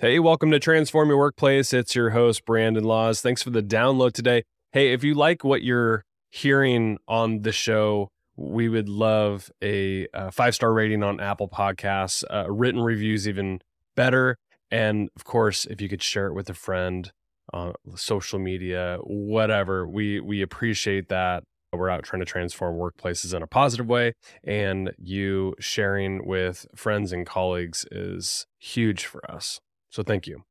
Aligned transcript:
Hey, 0.00 0.18
welcome 0.18 0.50
to 0.52 0.58
Transform 0.58 1.10
Your 1.10 1.18
Workplace. 1.18 1.74
It's 1.74 1.94
your 1.94 2.08
host, 2.08 2.46
Brandon 2.46 2.84
Laws. 2.84 3.20
Thanks 3.20 3.42
for 3.42 3.50
the 3.50 3.62
download 3.62 4.12
today. 4.12 4.44
Hey, 4.72 4.94
if 4.94 5.04
you 5.04 5.12
like 5.12 5.44
what 5.44 5.62
you're 5.62 6.06
hearing 6.30 6.96
on 7.06 7.42
the 7.42 7.52
show, 7.52 8.08
we 8.34 8.70
would 8.70 8.88
love 8.88 9.50
a, 9.62 10.08
a 10.14 10.32
five 10.32 10.54
star 10.54 10.72
rating 10.72 11.02
on 11.02 11.20
Apple 11.20 11.50
Podcasts, 11.50 12.24
uh, 12.30 12.50
written 12.50 12.80
reviews, 12.80 13.28
even 13.28 13.60
better. 13.94 14.38
And 14.70 15.10
of 15.16 15.24
course, 15.24 15.66
if 15.66 15.82
you 15.82 15.88
could 15.90 16.02
share 16.02 16.28
it 16.28 16.34
with 16.34 16.48
a 16.48 16.54
friend 16.54 17.12
on 17.52 17.74
social 17.94 18.38
media, 18.38 19.00
whatever, 19.02 19.86
we, 19.86 20.18
we 20.18 20.40
appreciate 20.40 21.10
that. 21.10 21.44
We're 21.74 21.90
out 21.90 22.04
trying 22.04 22.20
to 22.20 22.26
transform 22.26 22.76
workplaces 22.76 23.34
in 23.34 23.42
a 23.42 23.46
positive 23.46 23.86
way, 23.86 24.14
and 24.42 24.94
you 24.96 25.56
sharing 25.60 26.26
with 26.26 26.64
friends 26.74 27.12
and 27.12 27.26
colleagues 27.26 27.84
is 27.92 28.46
huge 28.58 29.04
for 29.04 29.30
us. 29.30 29.60
So 29.90 30.02
thank 30.02 30.26
you. 30.26 30.44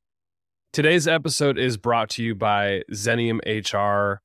Today's 0.72 1.08
episode 1.08 1.58
is 1.58 1.78
brought 1.78 2.10
to 2.12 2.24
you 2.24 2.36
by 2.36 2.84
Xenium 2.92 3.40
HR. 3.46 4.22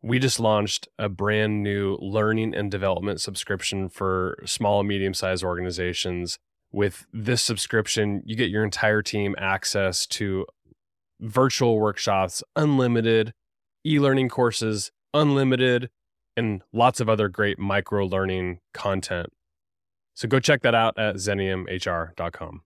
We 0.00 0.18
just 0.18 0.40
launched 0.40 0.88
a 0.98 1.08
brand 1.08 1.62
new 1.62 1.98
learning 2.00 2.54
and 2.54 2.70
development 2.70 3.20
subscription 3.20 3.88
for 3.88 4.42
small 4.46 4.80
and 4.80 4.88
medium 4.88 5.12
sized 5.12 5.44
organizations. 5.44 6.38
With 6.72 7.06
this 7.12 7.42
subscription, 7.42 8.22
you 8.24 8.36
get 8.36 8.48
your 8.48 8.64
entire 8.64 9.02
team 9.02 9.34
access 9.38 10.06
to 10.08 10.46
virtual 11.20 11.78
workshops, 11.78 12.42
unlimited 12.54 13.32
e 13.84 13.98
learning 13.98 14.28
courses, 14.28 14.90
unlimited, 15.12 15.90
and 16.36 16.62
lots 16.72 17.00
of 17.00 17.08
other 17.08 17.28
great 17.28 17.58
micro 17.58 18.04
learning 18.04 18.60
content. 18.72 19.28
So 20.14 20.28
go 20.28 20.40
check 20.40 20.62
that 20.62 20.74
out 20.74 20.98
at 20.98 21.16
xeniumhr.com. 21.16 22.62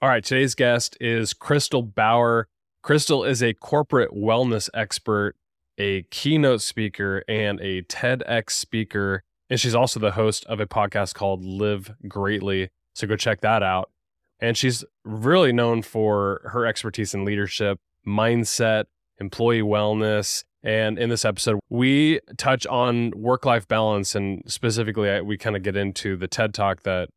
All 0.00 0.08
right, 0.08 0.22
today's 0.22 0.54
guest 0.54 0.96
is 1.00 1.34
Kristel 1.34 1.92
Bauer. 1.92 2.46
Kristel 2.84 3.28
is 3.28 3.42
a 3.42 3.52
corporate 3.52 4.12
wellness 4.12 4.70
expert, 4.72 5.34
a 5.76 6.02
keynote 6.04 6.62
speaker, 6.62 7.24
and 7.26 7.60
a 7.60 7.82
TEDx 7.82 8.50
speaker. 8.50 9.24
And 9.50 9.58
she's 9.58 9.74
also 9.74 9.98
the 9.98 10.12
host 10.12 10.44
of 10.44 10.60
a 10.60 10.66
podcast 10.66 11.14
called 11.14 11.44
Live 11.44 11.96
Greatly. 12.06 12.68
So 12.94 13.08
go 13.08 13.16
check 13.16 13.40
that 13.40 13.64
out. 13.64 13.90
And 14.38 14.56
she's 14.56 14.84
really 15.04 15.52
known 15.52 15.82
for 15.82 16.42
her 16.44 16.64
expertise 16.64 17.12
in 17.12 17.24
leadership, 17.24 17.80
mindset, 18.06 18.84
employee 19.20 19.62
wellness. 19.62 20.44
And 20.62 20.96
in 20.96 21.08
this 21.08 21.24
episode, 21.24 21.58
we 21.70 22.20
touch 22.36 22.68
on 22.68 23.10
work 23.16 23.44
life 23.44 23.66
balance. 23.66 24.14
And 24.14 24.44
specifically, 24.46 25.20
we 25.22 25.36
kind 25.36 25.56
of 25.56 25.64
get 25.64 25.74
into 25.74 26.16
the 26.16 26.28
TED 26.28 26.54
talk 26.54 26.84
that 26.84 27.08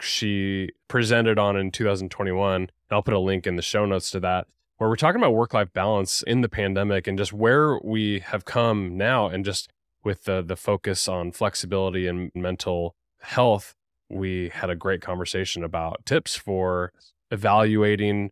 she 0.00 0.70
presented 0.88 1.38
on 1.38 1.56
in 1.56 1.70
2021. 1.70 2.54
And 2.54 2.72
I'll 2.90 3.02
put 3.02 3.14
a 3.14 3.18
link 3.18 3.46
in 3.46 3.56
the 3.56 3.62
show 3.62 3.84
notes 3.86 4.10
to 4.12 4.20
that, 4.20 4.46
where 4.76 4.88
we're 4.88 4.96
talking 4.96 5.20
about 5.20 5.34
work 5.34 5.54
life 5.54 5.72
balance 5.72 6.22
in 6.22 6.40
the 6.40 6.48
pandemic 6.48 7.06
and 7.06 7.18
just 7.18 7.32
where 7.32 7.78
we 7.84 8.20
have 8.20 8.44
come 8.44 8.96
now 8.96 9.28
and 9.28 9.44
just 9.44 9.70
with 10.04 10.24
the 10.24 10.42
the 10.42 10.56
focus 10.56 11.08
on 11.08 11.32
flexibility 11.32 12.06
and 12.06 12.30
mental 12.34 12.94
health 13.20 13.74
we 14.08 14.50
had 14.54 14.70
a 14.70 14.76
great 14.76 15.00
conversation 15.00 15.62
about 15.62 16.04
tips 16.06 16.34
for 16.36 16.92
evaluating 17.30 18.30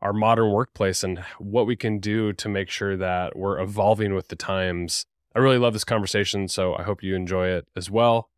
our 0.00 0.12
modern 0.12 0.50
workplace 0.50 1.04
and 1.04 1.18
what 1.38 1.66
we 1.66 1.76
can 1.76 1.98
do 1.98 2.32
to 2.32 2.48
make 2.48 2.70
sure 2.70 2.96
that 2.96 3.36
we're 3.36 3.60
evolving 3.60 4.14
with 4.14 4.28
the 4.28 4.36
times. 4.36 5.04
I 5.34 5.40
really 5.40 5.58
love 5.58 5.74
this 5.74 5.84
conversation, 5.84 6.48
so 6.48 6.74
I 6.74 6.82
hope 6.84 7.02
you 7.02 7.14
enjoy 7.14 7.48
it 7.48 7.66
as 7.76 7.90
well. 7.90 8.30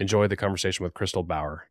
Enjoy 0.00 0.26
the 0.26 0.36
conversation 0.36 0.82
with 0.82 0.92
Kristel 0.92 1.24
Bauer. 1.24 1.68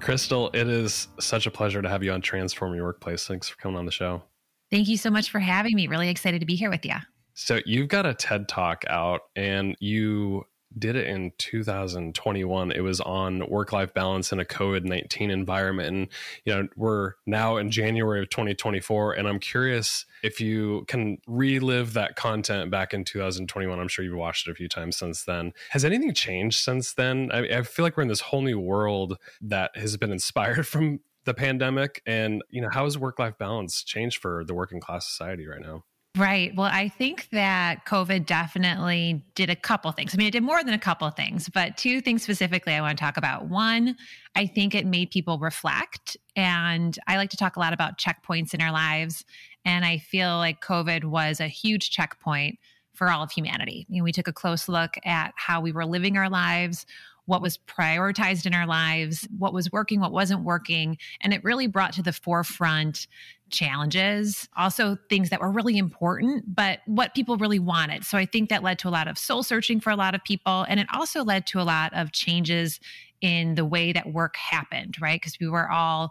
Kristel, 0.00 0.52
it 0.56 0.66
is 0.66 1.06
such 1.20 1.46
a 1.46 1.52
pleasure 1.52 1.80
to 1.80 1.88
have 1.88 2.02
you 2.02 2.10
on 2.10 2.20
Transform 2.20 2.74
Your 2.74 2.86
Workplace. 2.86 3.28
Thanks 3.28 3.48
for 3.48 3.56
coming 3.58 3.78
on 3.78 3.84
the 3.84 3.92
show. 3.92 4.24
Thank 4.70 4.88
you 4.88 4.96
so 4.96 5.10
much 5.10 5.30
for 5.30 5.40
having 5.40 5.74
me. 5.74 5.86
Really 5.86 6.08
excited 6.08 6.40
to 6.40 6.46
be 6.46 6.56
here 6.56 6.70
with 6.70 6.84
you. 6.84 6.94
So, 7.34 7.60
you've 7.64 7.88
got 7.88 8.06
a 8.06 8.14
TED 8.14 8.48
Talk 8.48 8.84
out 8.88 9.22
and 9.34 9.76
you 9.80 10.44
did 10.78 10.94
it 10.96 11.06
in 11.06 11.32
2021. 11.38 12.70
It 12.72 12.80
was 12.80 13.00
on 13.00 13.48
work 13.48 13.72
life 13.72 13.92
balance 13.92 14.32
in 14.32 14.40
a 14.40 14.44
COVID 14.44 14.84
19 14.84 15.30
environment. 15.30 15.88
And, 15.88 16.08
you 16.44 16.54
know, 16.54 16.68
we're 16.76 17.14
now 17.26 17.56
in 17.56 17.70
January 17.70 18.20
of 18.20 18.30
2024. 18.30 19.14
And 19.14 19.26
I'm 19.26 19.40
curious 19.40 20.06
if 20.22 20.40
you 20.40 20.84
can 20.86 21.18
relive 21.26 21.94
that 21.94 22.16
content 22.16 22.70
back 22.70 22.94
in 22.94 23.04
2021. 23.04 23.78
I'm 23.78 23.88
sure 23.88 24.04
you've 24.04 24.16
watched 24.16 24.46
it 24.46 24.52
a 24.52 24.54
few 24.54 24.68
times 24.68 24.96
since 24.96 25.24
then. 25.24 25.52
Has 25.70 25.84
anything 25.84 26.14
changed 26.14 26.60
since 26.60 26.94
then? 26.94 27.30
I, 27.32 27.58
I 27.58 27.62
feel 27.62 27.84
like 27.84 27.96
we're 27.96 28.04
in 28.04 28.08
this 28.08 28.20
whole 28.20 28.42
new 28.42 28.60
world 28.60 29.18
that 29.40 29.76
has 29.76 29.96
been 29.96 30.12
inspired 30.12 30.66
from 30.66 31.00
the 31.24 31.34
pandemic 31.34 32.02
and 32.06 32.42
you 32.50 32.60
know 32.60 32.68
how 32.72 32.84
has 32.84 32.96
work 32.96 33.18
life 33.18 33.36
balance 33.38 33.82
changed 33.82 34.20
for 34.20 34.44
the 34.44 34.54
working 34.54 34.80
class 34.80 35.06
society 35.06 35.46
right 35.46 35.60
now 35.60 35.84
Right. 36.18 36.52
Well, 36.56 36.68
I 36.72 36.88
think 36.88 37.28
that 37.30 37.86
COVID 37.86 38.26
definitely 38.26 39.24
did 39.36 39.48
a 39.48 39.54
couple 39.54 39.92
things. 39.92 40.12
I 40.12 40.16
mean, 40.16 40.26
it 40.26 40.32
did 40.32 40.42
more 40.42 40.62
than 40.64 40.74
a 40.74 40.78
couple 40.78 41.08
things, 41.10 41.48
but 41.48 41.76
two 41.76 42.00
things 42.00 42.24
specifically 42.24 42.72
I 42.72 42.80
want 42.80 42.98
to 42.98 43.04
talk 43.04 43.16
about. 43.16 43.48
One, 43.48 43.96
I 44.34 44.46
think 44.46 44.74
it 44.74 44.86
made 44.86 45.12
people 45.12 45.38
reflect. 45.38 46.16
And 46.34 46.98
I 47.06 47.16
like 47.16 47.30
to 47.30 47.36
talk 47.36 47.54
a 47.54 47.60
lot 47.60 47.72
about 47.72 47.96
checkpoints 47.96 48.54
in 48.54 48.60
our 48.60 48.72
lives. 48.72 49.24
And 49.64 49.84
I 49.84 49.98
feel 49.98 50.36
like 50.38 50.60
COVID 50.60 51.04
was 51.04 51.38
a 51.38 51.46
huge 51.46 51.90
checkpoint 51.90 52.58
for 52.92 53.08
all 53.08 53.22
of 53.22 53.30
humanity. 53.30 53.86
You 53.88 53.98
know, 53.98 54.04
we 54.04 54.12
took 54.12 54.26
a 54.26 54.32
close 54.32 54.68
look 54.68 54.94
at 55.04 55.32
how 55.36 55.60
we 55.60 55.70
were 55.70 55.86
living 55.86 56.16
our 56.16 56.28
lives, 56.28 56.86
what 57.30 57.40
was 57.40 57.58
prioritized 57.58 58.44
in 58.44 58.54
our 58.54 58.66
lives, 58.66 59.28
what 59.38 59.54
was 59.54 59.70
working, 59.70 60.00
what 60.00 60.10
wasn't 60.10 60.42
working. 60.42 60.98
And 61.20 61.32
it 61.32 61.44
really 61.44 61.68
brought 61.68 61.92
to 61.92 62.02
the 62.02 62.12
forefront 62.12 63.06
challenges, 63.50 64.48
also 64.56 64.98
things 65.08 65.30
that 65.30 65.40
were 65.40 65.52
really 65.52 65.78
important, 65.78 66.52
but 66.52 66.80
what 66.86 67.14
people 67.14 67.36
really 67.36 67.60
wanted. 67.60 68.04
So 68.04 68.18
I 68.18 68.26
think 68.26 68.50
that 68.50 68.64
led 68.64 68.80
to 68.80 68.88
a 68.88 68.90
lot 68.90 69.06
of 69.06 69.16
soul 69.16 69.44
searching 69.44 69.78
for 69.78 69.90
a 69.90 69.96
lot 69.96 70.16
of 70.16 70.24
people. 70.24 70.66
And 70.68 70.80
it 70.80 70.88
also 70.92 71.22
led 71.22 71.46
to 71.48 71.60
a 71.60 71.62
lot 71.62 71.92
of 71.94 72.10
changes 72.10 72.80
in 73.20 73.54
the 73.54 73.64
way 73.64 73.92
that 73.92 74.12
work 74.12 74.34
happened, 74.36 74.96
right? 75.00 75.20
Because 75.20 75.38
we 75.38 75.48
were 75.48 75.70
all 75.70 76.10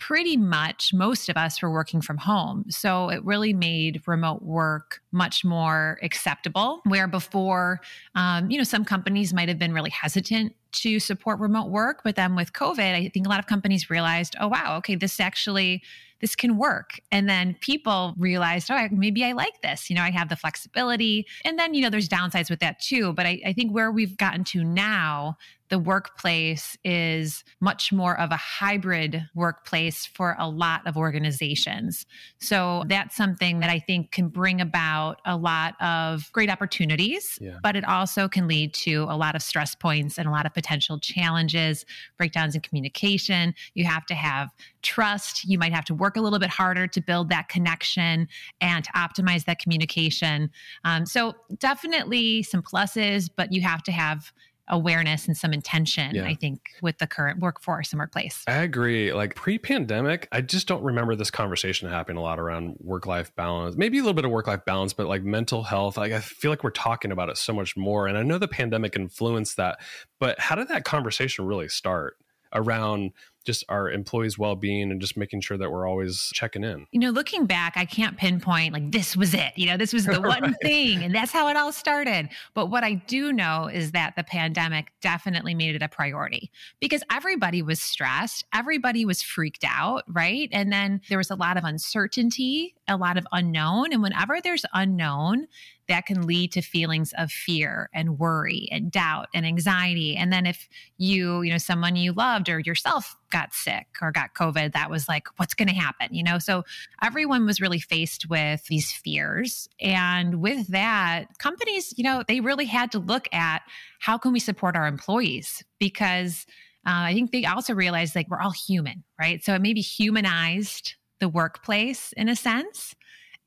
pretty 0.00 0.36
much 0.36 0.92
most 0.92 1.28
of 1.28 1.36
us 1.36 1.62
were 1.62 1.70
working 1.70 2.00
from 2.00 2.16
home. 2.16 2.64
So 2.68 3.10
it 3.10 3.24
really 3.24 3.52
made 3.52 4.02
remote 4.06 4.42
work 4.42 5.00
much 5.12 5.44
more 5.44 5.98
acceptable. 6.02 6.80
Where 6.84 7.06
before, 7.06 7.80
um, 8.14 8.50
you 8.50 8.58
know, 8.58 8.64
some 8.64 8.84
companies 8.84 9.32
might 9.32 9.48
have 9.48 9.58
been 9.58 9.72
really 9.72 9.90
hesitant 9.90 10.54
to 10.72 10.98
support 10.98 11.38
remote 11.38 11.70
work, 11.70 12.00
but 12.02 12.16
then 12.16 12.34
with 12.34 12.52
COVID, 12.52 12.94
I 12.94 13.08
think 13.12 13.26
a 13.26 13.28
lot 13.28 13.40
of 13.40 13.46
companies 13.46 13.90
realized, 13.90 14.34
oh, 14.40 14.48
wow, 14.48 14.76
okay, 14.78 14.96
this 14.96 15.20
actually 15.20 15.82
this 16.20 16.36
can 16.36 16.56
work. 16.56 17.00
And 17.10 17.28
then 17.28 17.56
people 17.60 18.14
realized, 18.18 18.70
oh, 18.70 18.88
maybe 18.92 19.24
I 19.24 19.32
like 19.32 19.62
this. 19.62 19.88
You 19.88 19.96
know, 19.96 20.02
I 20.02 20.10
have 20.10 20.28
the 20.28 20.36
flexibility. 20.36 21.26
And 21.44 21.58
then, 21.58 21.74
you 21.74 21.82
know, 21.82 21.90
there's 21.90 22.08
downsides 22.08 22.50
with 22.50 22.60
that 22.60 22.78
too. 22.78 23.12
But 23.14 23.26
I, 23.26 23.40
I 23.46 23.52
think 23.52 23.72
where 23.72 23.90
we've 23.90 24.16
gotten 24.16 24.44
to 24.44 24.62
now, 24.62 25.38
the 25.70 25.78
workplace 25.78 26.76
is 26.84 27.44
much 27.60 27.92
more 27.92 28.18
of 28.18 28.32
a 28.32 28.36
hybrid 28.36 29.24
workplace 29.36 30.04
for 30.04 30.36
a 30.38 30.48
lot 30.48 30.84
of 30.84 30.96
organizations. 30.96 32.06
So 32.38 32.84
that's 32.88 33.14
something 33.16 33.60
that 33.60 33.70
I 33.70 33.78
think 33.78 34.10
can 34.10 34.28
bring 34.28 34.60
about 34.60 35.20
a 35.24 35.36
lot 35.36 35.80
of 35.80 36.28
great 36.32 36.50
opportunities, 36.50 37.38
yeah. 37.40 37.58
but 37.62 37.76
it 37.76 37.84
also 37.84 38.28
can 38.28 38.48
lead 38.48 38.74
to 38.74 39.04
a 39.08 39.16
lot 39.16 39.36
of 39.36 39.42
stress 39.42 39.76
points 39.76 40.18
and 40.18 40.26
a 40.26 40.30
lot 40.32 40.44
of 40.44 40.52
potential 40.52 40.98
challenges, 40.98 41.86
breakdowns 42.18 42.56
in 42.56 42.60
communication. 42.62 43.54
You 43.74 43.84
have 43.84 44.04
to 44.06 44.14
have 44.14 44.50
trust. 44.82 45.44
You 45.44 45.56
might 45.56 45.72
have 45.72 45.84
to 45.84 45.94
work 45.94 46.16
a 46.16 46.20
little 46.20 46.40
bit 46.40 46.50
harder 46.50 46.88
to 46.88 47.00
build 47.00 47.28
that 47.28 47.48
connection 47.48 48.26
and 48.60 48.84
to 48.84 48.90
optimize 48.92 49.44
that 49.44 49.60
communication. 49.60 50.50
Um, 50.84 51.06
so, 51.06 51.34
definitely 51.58 52.42
some 52.42 52.62
pluses, 52.62 53.30
but 53.34 53.52
you 53.52 53.60
have 53.62 53.82
to 53.84 53.92
have 53.92 54.32
awareness 54.70 55.26
and 55.26 55.36
some 55.36 55.52
intention, 55.52 56.14
yeah. 56.14 56.24
I 56.24 56.34
think, 56.34 56.60
with 56.80 56.98
the 56.98 57.06
current 57.06 57.40
workforce 57.40 57.92
and 57.92 57.98
workplace. 57.98 58.42
I 58.46 58.62
agree. 58.62 59.12
Like 59.12 59.34
pre 59.34 59.58
pandemic, 59.58 60.28
I 60.32 60.40
just 60.40 60.66
don't 60.66 60.82
remember 60.82 61.14
this 61.14 61.30
conversation 61.30 61.88
happening 61.88 62.16
a 62.16 62.22
lot 62.22 62.40
around 62.40 62.76
work 62.80 63.06
life 63.06 63.34
balance, 63.36 63.76
maybe 63.76 63.98
a 63.98 64.02
little 64.02 64.14
bit 64.14 64.24
of 64.24 64.30
work 64.30 64.46
life 64.46 64.64
balance, 64.64 64.92
but 64.92 65.06
like 65.06 65.22
mental 65.22 65.62
health. 65.62 65.96
Like 65.96 66.12
I 66.12 66.20
feel 66.20 66.50
like 66.50 66.64
we're 66.64 66.70
talking 66.70 67.12
about 67.12 67.28
it 67.28 67.36
so 67.36 67.52
much 67.52 67.76
more. 67.76 68.06
And 68.06 68.16
I 68.16 68.22
know 68.22 68.38
the 68.38 68.48
pandemic 68.48 68.96
influenced 68.96 69.56
that, 69.58 69.80
but 70.18 70.38
how 70.38 70.54
did 70.54 70.68
that 70.68 70.84
conversation 70.84 71.44
really 71.44 71.68
start 71.68 72.16
around 72.52 73.12
just 73.50 73.64
our 73.68 73.90
employees' 73.90 74.38
well 74.38 74.54
being 74.54 74.92
and 74.92 75.00
just 75.00 75.16
making 75.16 75.40
sure 75.40 75.58
that 75.58 75.72
we're 75.72 75.88
always 75.88 76.30
checking 76.32 76.62
in. 76.62 76.86
You 76.92 77.00
know, 77.00 77.10
looking 77.10 77.46
back, 77.46 77.72
I 77.74 77.84
can't 77.84 78.16
pinpoint 78.16 78.72
like 78.72 78.92
this 78.92 79.16
was 79.16 79.34
it. 79.34 79.52
You 79.56 79.66
know, 79.66 79.76
this 79.76 79.92
was 79.92 80.06
the 80.14 80.20
one 80.20 80.42
right. 80.42 80.54
thing, 80.62 81.02
and 81.02 81.12
that's 81.12 81.32
how 81.32 81.48
it 81.48 81.56
all 81.56 81.72
started. 81.72 82.28
But 82.54 82.66
what 82.66 82.84
I 82.84 82.94
do 82.94 83.32
know 83.32 83.66
is 83.66 83.90
that 83.90 84.14
the 84.14 84.22
pandemic 84.22 84.92
definitely 85.00 85.54
made 85.54 85.74
it 85.74 85.82
a 85.82 85.88
priority 85.88 86.52
because 86.80 87.02
everybody 87.10 87.60
was 87.60 87.80
stressed, 87.80 88.44
everybody 88.54 89.04
was 89.04 89.20
freaked 89.20 89.64
out, 89.66 90.04
right? 90.06 90.48
And 90.52 90.72
then 90.72 91.00
there 91.08 91.18
was 91.18 91.30
a 91.30 91.34
lot 91.34 91.56
of 91.56 91.64
uncertainty, 91.64 92.76
a 92.86 92.96
lot 92.96 93.18
of 93.18 93.26
unknown. 93.32 93.92
And 93.92 94.00
whenever 94.00 94.40
there's 94.40 94.64
unknown, 94.74 95.48
that 95.88 96.06
can 96.06 96.24
lead 96.24 96.52
to 96.52 96.62
feelings 96.62 97.12
of 97.18 97.32
fear 97.32 97.90
and 97.92 98.16
worry 98.16 98.68
and 98.70 98.92
doubt 98.92 99.26
and 99.34 99.44
anxiety. 99.44 100.16
And 100.16 100.32
then 100.32 100.46
if 100.46 100.68
you, 100.98 101.42
you 101.42 101.50
know, 101.50 101.58
someone 101.58 101.96
you 101.96 102.12
loved 102.12 102.48
or 102.48 102.60
yourself 102.60 103.16
got 103.30 103.54
sick 103.54 103.86
or 104.02 104.12
got 104.12 104.34
COVID, 104.34 104.72
that 104.72 104.90
was 104.90 105.08
like, 105.08 105.28
what's 105.36 105.54
going 105.54 105.68
to 105.68 105.74
happen? 105.74 106.08
You 106.12 106.22
know, 106.22 106.38
so 106.38 106.64
everyone 107.02 107.46
was 107.46 107.60
really 107.60 107.78
faced 107.78 108.28
with 108.28 108.64
these 108.66 108.92
fears. 108.92 109.68
And 109.80 110.40
with 110.40 110.68
that, 110.68 111.26
companies, 111.38 111.94
you 111.96 112.04
know, 112.04 112.22
they 112.26 112.40
really 112.40 112.66
had 112.66 112.92
to 112.92 112.98
look 112.98 113.28
at 113.32 113.62
how 114.00 114.18
can 114.18 114.32
we 114.32 114.40
support 114.40 114.76
our 114.76 114.86
employees 114.86 115.64
because 115.78 116.46
uh, 116.86 117.04
I 117.08 117.14
think 117.14 117.30
they 117.30 117.44
also 117.44 117.74
realized 117.74 118.16
like 118.16 118.28
we're 118.30 118.40
all 118.40 118.52
human, 118.52 119.04
right? 119.18 119.44
So 119.44 119.54
it 119.54 119.62
maybe 119.62 119.80
humanized 119.80 120.94
the 121.20 121.28
workplace 121.28 122.12
in 122.16 122.28
a 122.28 122.36
sense. 122.36 122.94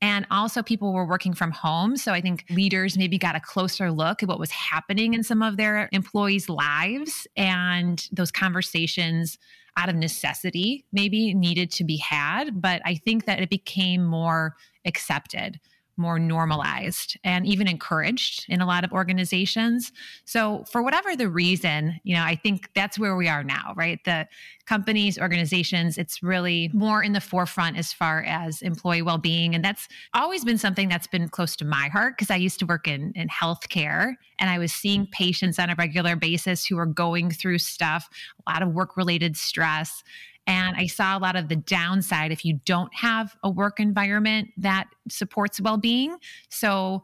And 0.00 0.26
also, 0.30 0.62
people 0.62 0.92
were 0.92 1.06
working 1.06 1.32
from 1.32 1.50
home. 1.50 1.96
So 1.96 2.12
I 2.12 2.20
think 2.20 2.44
leaders 2.50 2.98
maybe 2.98 3.16
got 3.16 3.36
a 3.36 3.40
closer 3.40 3.90
look 3.90 4.22
at 4.22 4.28
what 4.28 4.38
was 4.38 4.50
happening 4.50 5.14
in 5.14 5.22
some 5.22 5.42
of 5.42 5.56
their 5.56 5.88
employees' 5.92 6.48
lives. 6.48 7.26
And 7.36 8.06
those 8.12 8.30
conversations, 8.30 9.38
out 9.76 9.88
of 9.88 9.96
necessity, 9.96 10.84
maybe 10.92 11.34
needed 11.34 11.70
to 11.72 11.84
be 11.84 11.96
had. 11.96 12.60
But 12.60 12.82
I 12.84 12.94
think 12.94 13.24
that 13.26 13.40
it 13.40 13.50
became 13.50 14.04
more 14.04 14.54
accepted 14.84 15.60
more 15.96 16.18
normalized 16.18 17.16
and 17.24 17.46
even 17.46 17.68
encouraged 17.68 18.46
in 18.48 18.60
a 18.60 18.66
lot 18.66 18.84
of 18.84 18.92
organizations. 18.92 19.92
So, 20.24 20.64
for 20.70 20.82
whatever 20.82 21.16
the 21.16 21.28
reason, 21.28 22.00
you 22.04 22.14
know, 22.14 22.22
I 22.22 22.36
think 22.36 22.68
that's 22.74 22.98
where 22.98 23.16
we 23.16 23.28
are 23.28 23.44
now, 23.44 23.74
right? 23.76 23.98
The 24.04 24.28
companies, 24.66 25.18
organizations, 25.18 25.98
it's 25.98 26.22
really 26.22 26.70
more 26.72 27.02
in 27.02 27.12
the 27.12 27.20
forefront 27.20 27.76
as 27.76 27.92
far 27.92 28.22
as 28.22 28.62
employee 28.62 29.02
well 29.02 29.18
being. 29.18 29.54
And 29.54 29.64
that's 29.64 29.88
always 30.14 30.44
been 30.44 30.58
something 30.58 30.88
that's 30.88 31.06
been 31.06 31.28
close 31.28 31.54
to 31.56 31.64
my 31.64 31.88
heart 31.88 32.14
because 32.16 32.30
I 32.30 32.36
used 32.36 32.58
to 32.60 32.66
work 32.66 32.88
in, 32.88 33.12
in 33.14 33.28
healthcare 33.28 34.14
and 34.38 34.50
I 34.50 34.58
was 34.58 34.72
seeing 34.72 35.06
patients 35.06 35.58
on 35.58 35.70
a 35.70 35.74
regular 35.76 36.16
basis 36.16 36.64
who 36.64 36.76
were 36.76 36.86
going 36.86 37.30
through 37.30 37.58
stuff, 37.58 38.08
a 38.46 38.50
lot 38.50 38.62
of 38.62 38.72
work 38.72 38.96
related 38.96 39.36
stress. 39.36 40.02
And 40.46 40.76
I 40.76 40.86
saw 40.86 41.16
a 41.16 41.20
lot 41.20 41.36
of 41.36 41.48
the 41.48 41.56
downside 41.56 42.32
if 42.32 42.44
you 42.44 42.60
don't 42.64 42.94
have 42.94 43.36
a 43.42 43.50
work 43.50 43.80
environment 43.80 44.48
that 44.58 44.88
supports 45.08 45.60
well 45.60 45.78
being. 45.78 46.16
So 46.50 47.02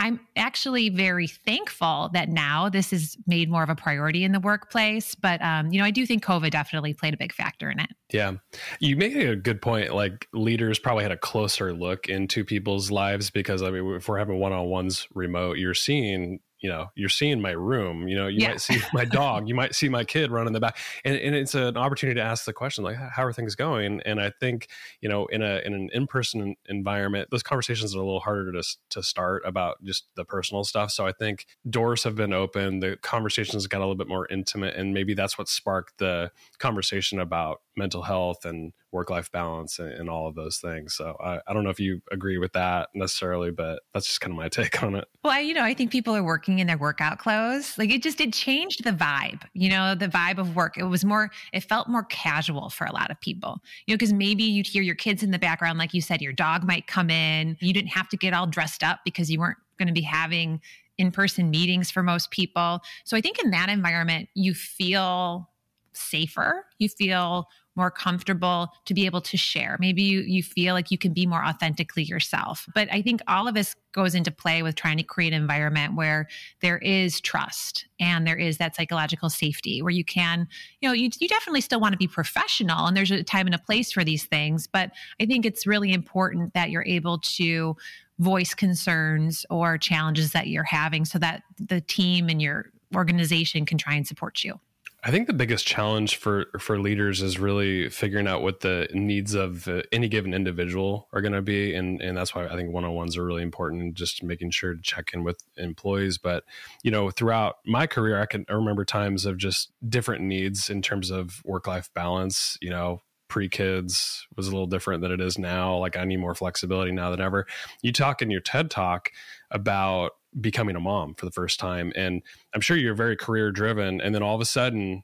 I'm 0.00 0.18
actually 0.34 0.88
very 0.88 1.26
thankful 1.26 2.08
that 2.14 2.30
now 2.30 2.70
this 2.70 2.90
is 2.90 3.18
made 3.26 3.50
more 3.50 3.62
of 3.62 3.68
a 3.68 3.74
priority 3.74 4.24
in 4.24 4.32
the 4.32 4.40
workplace. 4.40 5.14
But, 5.14 5.42
um, 5.42 5.70
you 5.70 5.78
know, 5.78 5.84
I 5.84 5.90
do 5.90 6.06
think 6.06 6.24
COVID 6.24 6.50
definitely 6.50 6.94
played 6.94 7.12
a 7.12 7.18
big 7.18 7.34
factor 7.34 7.70
in 7.70 7.78
it. 7.78 7.90
Yeah. 8.10 8.32
You 8.80 8.96
make 8.96 9.14
a 9.14 9.36
good 9.36 9.60
point. 9.60 9.94
Like 9.94 10.26
leaders 10.32 10.78
probably 10.78 11.02
had 11.02 11.12
a 11.12 11.18
closer 11.18 11.74
look 11.74 12.08
into 12.08 12.46
people's 12.46 12.90
lives 12.90 13.30
because, 13.30 13.62
I 13.62 13.70
mean, 13.70 13.94
if 13.94 14.08
we're 14.08 14.18
having 14.18 14.38
one 14.38 14.54
on 14.54 14.68
ones 14.68 15.06
remote, 15.14 15.58
you're 15.58 15.74
seeing 15.74 16.40
you 16.60 16.68
know 16.68 16.90
you're 16.94 17.08
seeing 17.08 17.40
my 17.40 17.50
room 17.50 18.06
you 18.06 18.16
know 18.16 18.26
you 18.26 18.40
yeah. 18.40 18.48
might 18.48 18.60
see 18.60 18.78
my 18.92 19.04
dog 19.04 19.48
you 19.48 19.54
might 19.54 19.74
see 19.74 19.88
my 19.88 20.04
kid 20.04 20.30
running 20.30 20.52
the 20.52 20.60
back 20.60 20.76
and, 21.04 21.16
and 21.16 21.34
it's 21.34 21.54
an 21.54 21.76
opportunity 21.76 22.18
to 22.18 22.24
ask 22.24 22.44
the 22.44 22.52
question 22.52 22.84
like 22.84 22.96
how 22.96 23.24
are 23.24 23.32
things 23.32 23.54
going 23.54 24.00
and 24.04 24.20
i 24.20 24.30
think 24.40 24.68
you 25.00 25.08
know 25.08 25.26
in 25.26 25.42
a 25.42 25.60
in 25.64 25.74
an 25.74 25.88
in-person 25.92 26.54
environment 26.68 27.28
those 27.30 27.42
conversations 27.42 27.94
are 27.94 27.98
a 27.98 28.04
little 28.04 28.20
harder 28.20 28.52
to, 28.52 28.62
to 28.90 29.02
start 29.02 29.42
about 29.44 29.82
just 29.84 30.06
the 30.16 30.24
personal 30.24 30.64
stuff 30.64 30.90
so 30.90 31.06
i 31.06 31.12
think 31.12 31.46
doors 31.68 32.04
have 32.04 32.14
been 32.14 32.32
open 32.32 32.80
the 32.80 32.96
conversations 33.02 33.66
got 33.66 33.78
a 33.78 33.80
little 33.80 33.94
bit 33.94 34.08
more 34.08 34.26
intimate 34.28 34.74
and 34.76 34.92
maybe 34.92 35.14
that's 35.14 35.38
what 35.38 35.48
sparked 35.48 35.98
the 35.98 36.30
conversation 36.58 37.18
about 37.18 37.60
mental 37.76 38.02
health 38.02 38.44
and 38.44 38.72
work 38.92 39.10
life 39.10 39.30
balance 39.30 39.78
and, 39.78 39.92
and, 39.92 40.10
all 40.10 40.26
of 40.26 40.34
those 40.34 40.58
things. 40.58 40.94
So 40.94 41.16
I, 41.22 41.38
I 41.46 41.52
don't 41.52 41.62
know 41.62 41.70
if 41.70 41.78
you 41.78 42.02
agree 42.10 42.38
with 42.38 42.52
that 42.54 42.88
necessarily, 42.94 43.52
but 43.52 43.80
that's 43.94 44.06
just 44.06 44.20
kind 44.20 44.32
of 44.32 44.36
my 44.36 44.48
take 44.48 44.82
on 44.82 44.96
it. 44.96 45.06
Well, 45.22 45.32
I, 45.32 45.40
you 45.40 45.54
know, 45.54 45.62
I 45.62 45.74
think 45.74 45.92
people 45.92 46.14
are 46.14 46.22
working 46.22 46.58
in 46.58 46.66
their 46.66 46.76
workout 46.76 47.18
clothes. 47.18 47.78
Like 47.78 47.90
it 47.90 48.02
just, 48.02 48.20
it 48.20 48.32
changed 48.32 48.84
the 48.84 48.90
vibe, 48.90 49.42
you 49.54 49.70
know, 49.70 49.94
the 49.94 50.08
vibe 50.08 50.38
of 50.38 50.56
work. 50.56 50.76
It 50.76 50.84
was 50.84 51.04
more, 51.04 51.30
it 51.52 51.60
felt 51.60 51.88
more 51.88 52.04
casual 52.04 52.70
for 52.70 52.86
a 52.86 52.92
lot 52.92 53.10
of 53.10 53.20
people, 53.20 53.60
you 53.86 53.94
know, 53.94 53.96
because 53.96 54.12
maybe 54.12 54.42
you'd 54.42 54.66
hear 54.66 54.82
your 54.82 54.96
kids 54.96 55.22
in 55.22 55.30
the 55.30 55.38
background. 55.38 55.78
Like 55.78 55.94
you 55.94 56.00
said, 56.00 56.20
your 56.20 56.32
dog 56.32 56.64
might 56.64 56.86
come 56.86 57.10
in. 57.10 57.56
You 57.60 57.72
didn't 57.72 57.90
have 57.90 58.08
to 58.08 58.16
get 58.16 58.34
all 58.34 58.46
dressed 58.46 58.82
up 58.82 59.00
because 59.04 59.30
you 59.30 59.38
weren't 59.38 59.58
going 59.78 59.88
to 59.88 59.94
be 59.94 60.02
having 60.02 60.60
in 60.98 61.10
person 61.10 61.48
meetings 61.50 61.90
for 61.90 62.02
most 62.02 62.30
people. 62.30 62.80
So 63.04 63.16
I 63.16 63.20
think 63.20 63.42
in 63.42 63.50
that 63.52 63.70
environment, 63.70 64.28
you 64.34 64.52
feel 64.52 65.48
safer. 65.92 66.66
You 66.78 66.88
feel 66.88 67.48
more 67.76 67.90
comfortable 67.90 68.68
to 68.84 68.94
be 68.94 69.06
able 69.06 69.20
to 69.20 69.36
share. 69.36 69.76
Maybe 69.80 70.02
you, 70.02 70.20
you 70.20 70.42
feel 70.42 70.74
like 70.74 70.90
you 70.90 70.98
can 70.98 71.12
be 71.12 71.26
more 71.26 71.44
authentically 71.44 72.02
yourself. 72.02 72.66
But 72.74 72.88
I 72.92 73.00
think 73.00 73.20
all 73.28 73.46
of 73.46 73.54
this 73.54 73.74
goes 73.92 74.14
into 74.14 74.30
play 74.30 74.62
with 74.62 74.74
trying 74.74 74.96
to 74.96 75.02
create 75.02 75.32
an 75.32 75.40
environment 75.40 75.94
where 75.94 76.28
there 76.60 76.78
is 76.78 77.20
trust 77.20 77.86
and 77.98 78.26
there 78.26 78.36
is 78.36 78.58
that 78.58 78.76
psychological 78.76 79.30
safety 79.30 79.82
where 79.82 79.92
you 79.92 80.04
can, 80.04 80.46
you 80.80 80.88
know, 80.88 80.92
you, 80.92 81.10
you 81.20 81.28
definitely 81.28 81.60
still 81.60 81.80
want 81.80 81.92
to 81.92 81.98
be 81.98 82.08
professional 82.08 82.86
and 82.86 82.96
there's 82.96 83.10
a 83.10 83.22
time 83.22 83.46
and 83.46 83.54
a 83.54 83.58
place 83.58 83.92
for 83.92 84.04
these 84.04 84.24
things. 84.24 84.66
But 84.66 84.90
I 85.20 85.26
think 85.26 85.46
it's 85.46 85.66
really 85.66 85.92
important 85.92 86.54
that 86.54 86.70
you're 86.70 86.84
able 86.86 87.18
to 87.18 87.76
voice 88.18 88.54
concerns 88.54 89.46
or 89.48 89.78
challenges 89.78 90.32
that 90.32 90.48
you're 90.48 90.64
having 90.64 91.04
so 91.04 91.18
that 91.18 91.42
the 91.58 91.80
team 91.80 92.28
and 92.28 92.42
your 92.42 92.66
organization 92.94 93.64
can 93.64 93.78
try 93.78 93.94
and 93.94 94.06
support 94.06 94.44
you. 94.44 94.60
I 95.02 95.10
think 95.10 95.26
the 95.26 95.32
biggest 95.32 95.66
challenge 95.66 96.16
for 96.16 96.46
for 96.58 96.78
leaders 96.78 97.22
is 97.22 97.38
really 97.38 97.88
figuring 97.88 98.26
out 98.26 98.42
what 98.42 98.60
the 98.60 98.86
needs 98.92 99.34
of 99.34 99.66
uh, 99.66 99.82
any 99.92 100.08
given 100.08 100.34
individual 100.34 101.08
are 101.12 101.22
going 101.22 101.32
to 101.32 101.40
be, 101.40 101.74
and 101.74 102.02
and 102.02 102.16
that's 102.16 102.34
why 102.34 102.46
I 102.46 102.54
think 102.54 102.72
one 102.72 102.84
on 102.84 102.92
ones 102.92 103.16
are 103.16 103.24
really 103.24 103.42
important. 103.42 103.94
Just 103.94 104.22
making 104.22 104.50
sure 104.50 104.74
to 104.74 104.82
check 104.82 105.10
in 105.14 105.24
with 105.24 105.42
employees, 105.56 106.18
but 106.18 106.44
you 106.82 106.90
know, 106.90 107.10
throughout 107.10 107.56
my 107.64 107.86
career, 107.86 108.20
I 108.20 108.26
can 108.26 108.44
remember 108.50 108.84
times 108.84 109.24
of 109.24 109.38
just 109.38 109.72
different 109.88 110.22
needs 110.22 110.68
in 110.68 110.82
terms 110.82 111.10
of 111.10 111.42
work 111.46 111.66
life 111.66 111.88
balance. 111.94 112.58
You 112.60 112.70
know, 112.70 113.00
pre 113.30 113.48
kids 113.48 114.26
was 114.36 114.48
a 114.48 114.50
little 114.50 114.66
different 114.66 115.00
than 115.00 115.12
it 115.12 115.20
is 115.20 115.38
now. 115.38 115.78
Like 115.78 115.96
I 115.96 116.04
need 116.04 116.18
more 116.18 116.34
flexibility 116.34 116.92
now 116.92 117.10
than 117.10 117.22
ever. 117.22 117.46
You 117.80 117.92
talk 117.92 118.20
in 118.20 118.30
your 118.30 118.42
TED 118.42 118.70
talk 118.70 119.10
about 119.50 120.12
becoming 120.40 120.76
a 120.76 120.80
mom 120.80 121.14
for 121.14 121.26
the 121.26 121.32
first 121.32 121.58
time 121.58 121.92
and 121.96 122.22
i'm 122.54 122.60
sure 122.60 122.76
you're 122.76 122.94
very 122.94 123.16
career 123.16 123.50
driven 123.50 124.00
and 124.00 124.14
then 124.14 124.22
all 124.22 124.34
of 124.34 124.40
a 124.40 124.46
sudden 124.46 125.02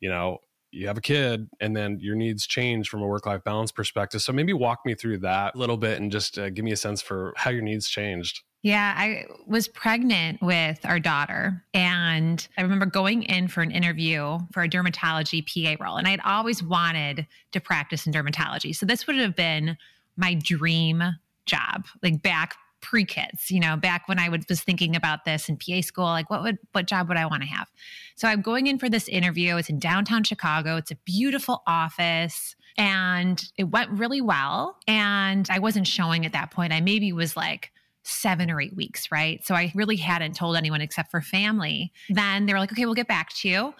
you 0.00 0.08
know 0.08 0.38
you 0.72 0.88
have 0.88 0.98
a 0.98 1.00
kid 1.00 1.48
and 1.60 1.76
then 1.76 1.98
your 2.00 2.16
needs 2.16 2.46
change 2.46 2.88
from 2.88 3.00
a 3.00 3.06
work 3.06 3.24
life 3.24 3.44
balance 3.44 3.70
perspective 3.70 4.20
so 4.20 4.32
maybe 4.32 4.52
walk 4.52 4.80
me 4.84 4.94
through 4.94 5.18
that 5.18 5.54
a 5.54 5.58
little 5.58 5.76
bit 5.76 6.00
and 6.00 6.10
just 6.10 6.38
uh, 6.38 6.50
give 6.50 6.64
me 6.64 6.72
a 6.72 6.76
sense 6.76 7.00
for 7.00 7.32
how 7.36 7.50
your 7.50 7.62
needs 7.62 7.88
changed 7.88 8.42
yeah, 8.64 8.94
I 8.96 9.26
was 9.46 9.68
pregnant 9.68 10.40
with 10.40 10.86
our 10.86 10.98
daughter. 10.98 11.62
And 11.74 12.48
I 12.56 12.62
remember 12.62 12.86
going 12.86 13.22
in 13.24 13.46
for 13.46 13.60
an 13.60 13.70
interview 13.70 14.38
for 14.54 14.62
a 14.62 14.68
dermatology 14.70 15.44
PA 15.44 15.84
role. 15.84 15.98
And 15.98 16.08
I 16.08 16.12
had 16.12 16.20
always 16.24 16.62
wanted 16.62 17.26
to 17.52 17.60
practice 17.60 18.06
in 18.06 18.12
dermatology. 18.14 18.74
So 18.74 18.86
this 18.86 19.06
would 19.06 19.16
have 19.16 19.36
been 19.36 19.76
my 20.16 20.32
dream 20.32 21.02
job, 21.44 21.84
like 22.02 22.22
back 22.22 22.56
pre 22.84 23.04
kids, 23.04 23.50
you 23.50 23.58
know, 23.58 23.76
back 23.76 24.06
when 24.08 24.18
I 24.18 24.28
was 24.28 24.60
thinking 24.60 24.94
about 24.94 25.24
this 25.24 25.48
in 25.48 25.56
PA 25.56 25.80
school, 25.80 26.04
like 26.04 26.28
what 26.30 26.42
would, 26.42 26.58
what 26.72 26.86
job 26.86 27.08
would 27.08 27.16
I 27.16 27.26
want 27.26 27.42
to 27.42 27.48
have? 27.48 27.68
So 28.14 28.28
I'm 28.28 28.42
going 28.42 28.66
in 28.66 28.78
for 28.78 28.88
this 28.88 29.08
interview. 29.08 29.56
It's 29.56 29.70
in 29.70 29.78
downtown 29.78 30.22
Chicago. 30.22 30.76
It's 30.76 30.90
a 30.90 30.96
beautiful 31.04 31.62
office 31.66 32.54
and 32.76 33.42
it 33.56 33.64
went 33.64 33.90
really 33.90 34.20
well. 34.20 34.76
And 34.86 35.48
I 35.50 35.58
wasn't 35.58 35.86
showing 35.86 36.26
at 36.26 36.32
that 36.32 36.50
point. 36.50 36.72
I 36.72 36.80
maybe 36.80 37.12
was 37.12 37.36
like, 37.36 37.72
seven 38.06 38.50
or 38.50 38.60
eight 38.60 38.76
weeks, 38.76 39.10
right? 39.10 39.42
So 39.46 39.54
I 39.54 39.72
really 39.74 39.96
hadn't 39.96 40.36
told 40.36 40.56
anyone 40.56 40.82
except 40.82 41.10
for 41.10 41.22
family. 41.22 41.90
Then 42.10 42.44
they 42.44 42.52
were 42.52 42.58
like, 42.58 42.70
okay, 42.70 42.84
we'll 42.84 42.94
get 42.94 43.08
back 43.08 43.30
to 43.36 43.48
you. 43.48 43.74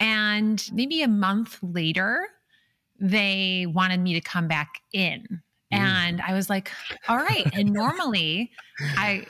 And 0.00 0.66
maybe 0.72 1.02
a 1.02 1.08
month 1.08 1.58
later, 1.62 2.26
they 2.98 3.66
wanted 3.68 4.00
me 4.00 4.14
to 4.14 4.22
come 4.22 4.48
back 4.48 4.80
in 4.94 5.42
Mm. 5.72 5.78
And 5.78 6.22
I 6.22 6.32
was 6.32 6.48
like, 6.48 6.70
all 7.08 7.16
right. 7.16 7.48
And 7.54 7.72
normally 7.72 8.52
I 8.80 9.26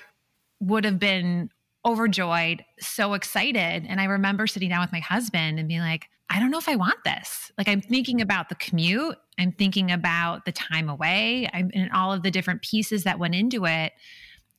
would 0.61 0.85
have 0.85 0.99
been 0.99 1.51
overjoyed, 1.85 2.65
so 2.81 3.15
excited. 3.15 3.87
And 3.89 4.01
I 4.01 4.05
remember 4.05 4.47
sitting 4.47 4.69
down 4.69 4.81
with 4.81 4.93
my 4.93 5.01
husband 5.01 5.59
and 5.59 5.69
being 5.69 5.81
like, 5.81 6.09
I 6.29 6.41
don't 6.41 6.51
know 6.51 6.59
if 6.59 6.69
I 6.69 6.75
want 6.75 7.05
this. 7.05 7.53
Like, 7.57 7.69
I'm 7.69 7.81
thinking 7.81 8.21
about 8.21 8.49
the 8.49 8.57
commute, 8.57 9.17
I'm 9.39 9.53
thinking 9.53 9.93
about 9.93 10.45
the 10.45 10.53
time 10.53 10.89
away, 10.89 11.49
I'm, 11.53 11.71
and 11.73 11.91
all 11.93 12.13
of 12.13 12.25
the 12.25 12.33
different 12.33 12.63
pieces 12.63 13.05
that 13.05 13.21
went 13.21 13.37
into 13.37 13.65
it. 13.65 13.93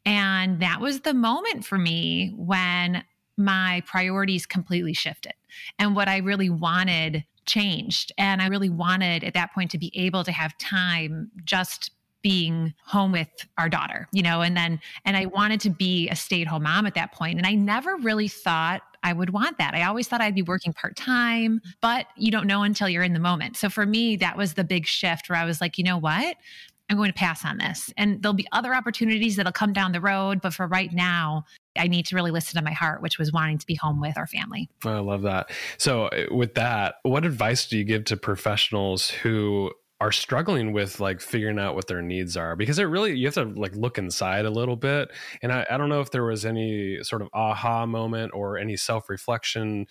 And 0.05 0.62
that 0.62 0.79
was 0.79 1.01
the 1.01 1.13
moment 1.13 1.65
for 1.65 1.77
me 1.77 2.34
when 2.38 3.03
my 3.38 3.84
priorities 3.86 4.46
completely 4.46 4.93
shifted. 4.93 5.34
And 5.77 5.96
what 5.96 6.07
I 6.07 6.17
really 6.17 6.50
wanted 6.50 7.25
changed. 7.48 8.12
And 8.18 8.42
I 8.42 8.48
really 8.48 8.70
wanted 8.70 9.24
at 9.24 9.34
that 9.34 9.54
point 9.54 9.72
to 9.72 9.77
be 9.77 9.92
able 9.96 10.24
to 10.24 10.32
have 10.32 10.58
time 10.58 11.32
just 11.44 11.92
being 12.22 12.74
home 12.84 13.12
with 13.12 13.30
our 13.58 13.70
daughter, 13.70 14.08
you 14.12 14.22
know, 14.22 14.42
and 14.42 14.58
then, 14.58 14.80
and 15.06 15.16
I 15.16 15.27
wanted 15.27 15.62
to 15.62 15.70
be 15.70 16.10
a 16.10 16.16
stay 16.16 16.42
at 16.42 16.48
home 16.48 16.63
mom 16.63 16.86
at 16.86 16.96
that 16.96 17.13
point. 17.13 17.38
And 17.38 17.48
I 17.48 17.54
never 17.54 17.96
really 17.98 18.27
thought 18.27 18.82
I 19.04 19.13
would 19.13 19.30
want 19.30 19.58
that. 19.60 19.75
I 19.75 19.84
always 19.84 20.08
thought 20.08 20.20
I'd 20.20 20.36
be 20.36 20.42
working 20.42 20.74
part 20.74 20.96
time, 20.96 21.62
but 21.82 22.08
you 22.18 22.32
don't 22.32 22.48
know 22.48 22.63
until 22.63 22.89
you're 22.89 23.04
in 23.04 23.13
the 23.13 23.20
moment. 23.20 23.56
So 23.56 23.70
for 23.70 23.86
me, 23.86 24.18
that 24.18 24.36
was 24.36 24.56
the 24.56 24.63
big 24.63 24.86
shift 24.86 25.30
where 25.30 25.39
I 25.39 25.46
was 25.46 25.62
like, 25.62 25.77
you 25.77 25.84
know 25.84 25.98
what? 25.98 26.36
I'm 26.89 26.98
going 26.98 27.10
to 27.10 27.13
pass 27.13 27.44
on 27.44 27.58
this. 27.58 27.91
And 27.98 28.22
there'll 28.22 28.34
be 28.34 28.48
other 28.51 28.74
opportunities 28.74 29.36
that'll 29.36 29.51
come 29.51 29.74
down 29.74 29.91
the 29.91 30.01
road. 30.01 30.41
But 30.41 30.53
for 30.53 30.67
right 30.67 30.91
now, 30.94 31.44
I 31.77 31.88
need 31.88 32.06
to 32.08 32.15
really 32.15 32.32
listen 32.32 32.58
to 32.58 32.63
my 32.63 32.72
heart, 32.72 33.01
which 33.01 33.17
was 33.17 33.32
wanting 33.32 33.58
to 33.58 33.65
be 33.65 33.75
home 33.75 34.00
with 34.00 34.17
our 34.17 34.27
family. 34.27 34.70
I 34.86 35.00
love 35.00 35.24
that. 35.24 35.51
So, 35.77 36.06
uh, 36.06 36.25
with 36.32 36.56
that, 36.56 36.96
what 37.03 37.25
advice 37.25 37.67
do 37.67 37.77
you 37.77 37.84
give 37.84 38.06
to 38.06 38.17
professionals 38.17 39.10
who 39.10 39.72
are 40.00 40.12
struggling 40.12 40.74
with 40.74 41.00
like 41.00 41.20
figuring 41.20 41.58
out 41.58 41.74
what 41.74 41.88
their 41.88 42.03
needs 42.03 42.38
are 42.38 42.56
because 42.56 42.77
it 42.77 42.84
really 42.84 43.17
you 43.17 43.25
have 43.25 43.34
to 43.34 43.46
like 43.46 43.75
look 43.75 43.98
inside 43.98 44.46
a 44.46 44.50
little 44.50 44.75
bit 44.75 45.10
and 45.41 45.51
I, 45.51 45.65
I 45.72 45.77
don't 45.77 45.89
know 45.89 46.01
if 46.01 46.12
there 46.12 46.24
was 46.24 46.46
any 46.46 47.00
sort 47.01 47.24
of 47.24 47.29
aha 47.34 47.88
moment 47.88 48.32
or 48.36 48.60
any 48.60 48.77
self-reflection 48.77 49.88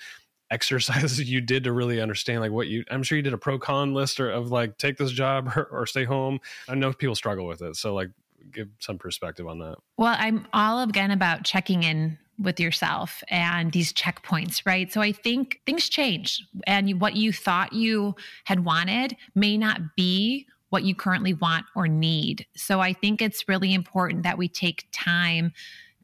exercises 0.50 1.20
you 1.30 1.40
did 1.40 1.64
to 1.64 1.72
really 1.72 2.00
understand 2.00 2.40
like 2.40 2.52
what 2.52 2.66
you 2.68 2.84
i'm 2.90 3.02
sure 3.02 3.16
you 3.16 3.22
did 3.22 3.32
a 3.32 3.38
pro 3.38 3.58
con 3.58 3.94
list 3.94 4.20
or 4.20 4.30
of 4.30 4.50
like 4.50 4.78
take 4.78 4.96
this 4.96 5.10
job 5.10 5.50
or, 5.56 5.64
or 5.72 5.86
stay 5.86 6.04
home 6.04 6.38
i 6.68 6.74
know 6.74 6.92
people 6.92 7.14
struggle 7.14 7.46
with 7.46 7.62
it 7.62 7.76
so 7.76 7.94
like 7.94 8.10
give 8.52 8.68
some 8.78 8.96
perspective 8.96 9.46
on 9.46 9.58
that 9.58 9.76
well 9.96 10.14
i'm 10.18 10.46
all 10.52 10.82
again 10.82 11.10
about 11.10 11.44
checking 11.44 11.82
in 11.82 12.16
with 12.38 12.60
yourself 12.60 13.22
and 13.28 13.72
these 13.72 13.92
checkpoints, 13.92 14.64
right? 14.66 14.92
So 14.92 15.00
I 15.00 15.12
think 15.12 15.60
things 15.64 15.88
change 15.88 16.44
and 16.66 17.00
what 17.00 17.16
you 17.16 17.32
thought 17.32 17.72
you 17.72 18.14
had 18.44 18.64
wanted 18.64 19.16
may 19.34 19.56
not 19.56 19.96
be 19.96 20.46
what 20.70 20.82
you 20.82 20.94
currently 20.94 21.32
want 21.32 21.64
or 21.74 21.88
need. 21.88 22.46
So 22.56 22.80
I 22.80 22.92
think 22.92 23.22
it's 23.22 23.48
really 23.48 23.72
important 23.72 24.24
that 24.24 24.38
we 24.38 24.48
take 24.48 24.86
time 24.92 25.52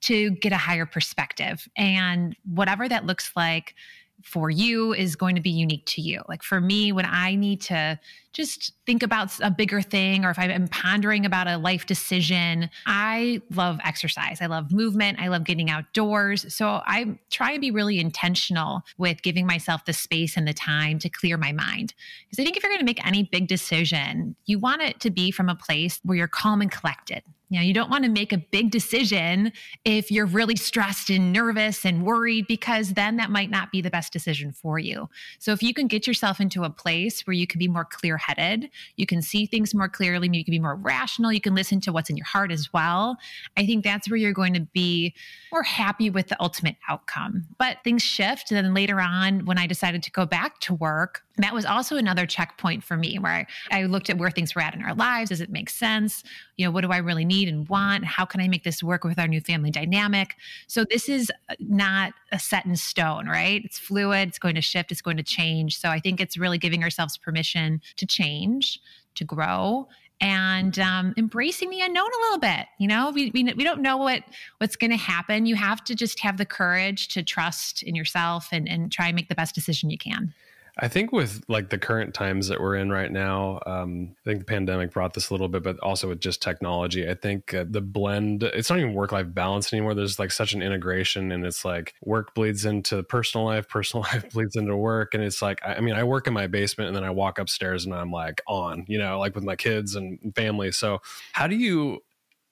to 0.02 0.30
get 0.30 0.52
a 0.52 0.56
higher 0.56 0.86
perspective 0.86 1.68
and 1.76 2.36
whatever 2.44 2.88
that 2.88 3.06
looks 3.06 3.32
like 3.36 3.74
for 4.24 4.50
you 4.50 4.92
is 4.92 5.16
going 5.16 5.34
to 5.34 5.40
be 5.42 5.50
unique 5.50 5.86
to 5.86 6.00
you. 6.00 6.22
Like 6.28 6.42
for 6.42 6.60
me, 6.60 6.92
when 6.92 7.06
I 7.06 7.34
need 7.34 7.60
to 7.62 7.98
just 8.32 8.72
think 8.86 9.02
about 9.02 9.38
a 9.40 9.50
bigger 9.50 9.82
thing 9.82 10.24
or 10.24 10.30
if 10.30 10.38
I'm 10.38 10.68
pondering 10.68 11.26
about 11.26 11.48
a 11.48 11.58
life 11.58 11.86
decision, 11.86 12.70
I 12.86 13.42
love 13.50 13.78
exercise. 13.84 14.40
I 14.40 14.46
love 14.46 14.72
movement. 14.72 15.20
I 15.20 15.28
love 15.28 15.44
getting 15.44 15.70
outdoors. 15.70 16.52
So 16.54 16.82
I 16.86 17.18
try 17.30 17.52
and 17.52 17.60
be 17.60 17.70
really 17.70 17.98
intentional 17.98 18.82
with 18.98 19.22
giving 19.22 19.46
myself 19.46 19.84
the 19.84 19.92
space 19.92 20.36
and 20.36 20.48
the 20.48 20.54
time 20.54 20.98
to 21.00 21.08
clear 21.08 21.36
my 21.36 21.52
mind. 21.52 21.94
Because 22.24 22.40
I 22.40 22.44
think 22.44 22.56
if 22.56 22.62
you're 22.62 22.72
going 22.72 22.80
to 22.80 22.86
make 22.86 23.04
any 23.06 23.24
big 23.24 23.48
decision, 23.48 24.36
you 24.46 24.58
want 24.58 24.82
it 24.82 25.00
to 25.00 25.10
be 25.10 25.30
from 25.30 25.48
a 25.48 25.54
place 25.54 26.00
where 26.02 26.16
you're 26.16 26.28
calm 26.28 26.60
and 26.60 26.70
collected. 26.70 27.22
You 27.52 27.58
know, 27.58 27.64
you 27.66 27.74
don't 27.74 27.90
want 27.90 28.04
to 28.04 28.10
make 28.10 28.32
a 28.32 28.38
big 28.38 28.70
decision 28.70 29.52
if 29.84 30.10
you're 30.10 30.24
really 30.24 30.56
stressed 30.56 31.10
and 31.10 31.34
nervous 31.34 31.84
and 31.84 32.02
worried, 32.02 32.46
because 32.46 32.94
then 32.94 33.16
that 33.18 33.30
might 33.30 33.50
not 33.50 33.70
be 33.70 33.82
the 33.82 33.90
best 33.90 34.10
decision 34.10 34.52
for 34.52 34.78
you. 34.78 35.10
So 35.38 35.52
if 35.52 35.62
you 35.62 35.74
can 35.74 35.86
get 35.86 36.06
yourself 36.06 36.40
into 36.40 36.64
a 36.64 36.70
place 36.70 37.26
where 37.26 37.34
you 37.34 37.46
can 37.46 37.58
be 37.58 37.68
more 37.68 37.84
clear 37.84 38.16
headed, 38.26 38.70
you 38.96 39.06
can 39.06 39.22
see 39.22 39.46
things 39.46 39.74
more 39.74 39.88
clearly, 39.88 40.28
you 40.32 40.44
can 40.44 40.52
be 40.52 40.58
more 40.58 40.76
rational, 40.76 41.32
you 41.32 41.40
can 41.40 41.54
listen 41.54 41.80
to 41.82 41.92
what's 41.92 42.10
in 42.10 42.16
your 42.16 42.26
heart 42.26 42.52
as 42.52 42.72
well. 42.72 43.16
I 43.56 43.66
think 43.66 43.84
that's 43.84 44.08
where 44.08 44.16
you're 44.16 44.32
going 44.32 44.54
to 44.54 44.60
be 44.60 45.14
more 45.50 45.62
happy 45.62 46.10
with 46.10 46.28
the 46.28 46.40
ultimate 46.40 46.76
outcome. 46.88 47.46
But 47.58 47.78
things 47.84 48.02
shift. 48.02 48.50
And 48.50 48.64
then 48.64 48.74
later 48.74 49.00
on, 49.00 49.44
when 49.44 49.58
I 49.58 49.66
decided 49.66 50.02
to 50.04 50.10
go 50.10 50.26
back 50.26 50.60
to 50.60 50.74
work, 50.74 51.22
that 51.38 51.54
was 51.54 51.64
also 51.64 51.96
another 51.96 52.26
checkpoint 52.26 52.84
for 52.84 52.96
me 52.96 53.18
where 53.18 53.32
I, 53.32 53.46
I, 53.70 53.84
looked 53.84 54.10
at 54.10 54.18
where 54.18 54.30
things 54.30 54.54
were 54.54 54.60
at 54.60 54.74
in 54.74 54.82
our 54.82 54.94
lives. 54.94 55.30
Does 55.30 55.40
it 55.40 55.50
make 55.50 55.70
sense? 55.70 56.22
You 56.56 56.66
know, 56.66 56.70
what 56.70 56.82
do 56.82 56.90
I 56.90 56.98
really 56.98 57.24
need 57.24 57.48
and 57.48 57.66
want? 57.68 58.04
How 58.04 58.24
can 58.24 58.40
I 58.40 58.48
make 58.48 58.64
this 58.64 58.82
work 58.82 59.02
with 59.04 59.18
our 59.18 59.26
new 59.26 59.40
family 59.40 59.70
dynamic? 59.70 60.34
So 60.66 60.84
this 60.84 61.08
is 61.08 61.30
not 61.58 62.12
a 62.32 62.38
set 62.38 62.66
in 62.66 62.74
stone, 62.76 63.28
right? 63.28 63.62
It's 63.64 63.78
fluid, 63.78 64.28
it's 64.28 64.38
going 64.38 64.54
to 64.54 64.60
shift, 64.60 64.90
it's 64.90 65.02
going 65.02 65.18
to 65.18 65.22
change. 65.22 65.78
So 65.78 65.90
I 65.90 66.00
think 66.00 66.20
it's 66.20 66.36
really 66.36 66.58
giving 66.58 66.82
ourselves 66.82 67.16
permission 67.16 67.80
to 67.96 68.06
change, 68.06 68.80
to 69.14 69.24
grow, 69.24 69.86
and 70.20 70.78
um, 70.78 71.14
embracing 71.16 71.70
the 71.70 71.80
unknown 71.80 72.06
a 72.06 72.22
little 72.22 72.38
bit. 72.38 72.66
You 72.78 72.88
know, 72.88 73.10
we, 73.10 73.30
we, 73.34 73.44
we 73.54 73.64
don't 73.64 73.82
know 73.82 73.96
what 73.96 74.22
what's 74.58 74.76
going 74.76 74.92
to 74.92 74.96
happen. 74.96 75.46
You 75.46 75.56
have 75.56 75.84
to 75.84 75.94
just 75.94 76.20
have 76.20 76.38
the 76.38 76.46
courage 76.46 77.08
to 77.08 77.22
trust 77.22 77.82
in 77.82 77.94
yourself 77.94 78.48
and, 78.52 78.68
and 78.68 78.90
try 78.90 79.08
and 79.08 79.16
make 79.16 79.28
the 79.28 79.34
best 79.34 79.54
decision 79.54 79.90
you 79.90 79.98
can. 79.98 80.32
I 80.78 80.88
think 80.88 81.12
with 81.12 81.44
like 81.48 81.68
the 81.68 81.76
current 81.76 82.14
times 82.14 82.48
that 82.48 82.58
we're 82.58 82.76
in 82.76 82.90
right 82.90 83.12
now, 83.12 83.60
um, 83.66 84.16
I 84.24 84.30
think 84.30 84.38
the 84.38 84.46
pandemic 84.46 84.90
brought 84.90 85.12
this 85.12 85.28
a 85.28 85.34
little 85.34 85.48
bit, 85.48 85.62
but 85.62 85.78
also 85.80 86.08
with 86.08 86.20
just 86.20 86.40
technology, 86.40 87.06
I 87.06 87.14
think 87.14 87.52
uh, 87.52 87.66
the 87.68 87.82
blend, 87.82 88.42
it's 88.42 88.70
not 88.70 88.78
even 88.78 88.94
work 88.94 89.12
life 89.12 89.26
balance 89.34 89.70
anymore. 89.70 89.92
There's 89.92 90.18
like 90.18 90.32
such 90.32 90.54
an 90.54 90.62
integration 90.62 91.30
and 91.30 91.44
it's 91.44 91.62
like 91.66 91.92
work 92.02 92.34
bleeds 92.34 92.64
into 92.64 93.02
personal 93.02 93.44
life, 93.46 93.68
personal 93.68 94.02
life 94.12 94.30
bleeds 94.30 94.56
into 94.56 94.74
work. 94.74 95.12
And 95.12 95.22
it's 95.22 95.42
like, 95.42 95.60
I, 95.62 95.74
I 95.74 95.80
mean, 95.80 95.94
I 95.94 96.04
work 96.04 96.26
in 96.26 96.32
my 96.32 96.46
basement 96.46 96.88
and 96.88 96.96
then 96.96 97.04
I 97.04 97.10
walk 97.10 97.38
upstairs 97.38 97.84
and 97.84 97.94
I'm 97.94 98.10
like 98.10 98.40
on, 98.48 98.86
you 98.88 98.96
know, 98.96 99.18
like 99.18 99.34
with 99.34 99.44
my 99.44 99.56
kids 99.56 99.94
and 99.94 100.34
family. 100.34 100.72
So 100.72 101.00
how 101.32 101.48
do 101.48 101.56
you 101.56 101.98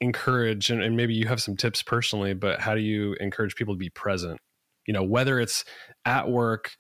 encourage, 0.03 0.71
and, 0.71 0.83
and 0.83 0.95
maybe 0.95 1.15
you 1.15 1.27
have 1.27 1.41
some 1.41 1.57
tips 1.57 1.83
personally, 1.83 2.35
but 2.35 2.61
how 2.61 2.75
do 2.75 2.83
you 2.83 3.15
encourage 3.15 3.55
people 3.55 3.73
to 3.73 3.79
be 3.79 3.91
present? 3.91 4.39
You 4.87 4.93
know, 4.93 5.05
whether 5.05 5.41
it's 5.41 5.65
at 6.05 6.29
work, 6.29 6.73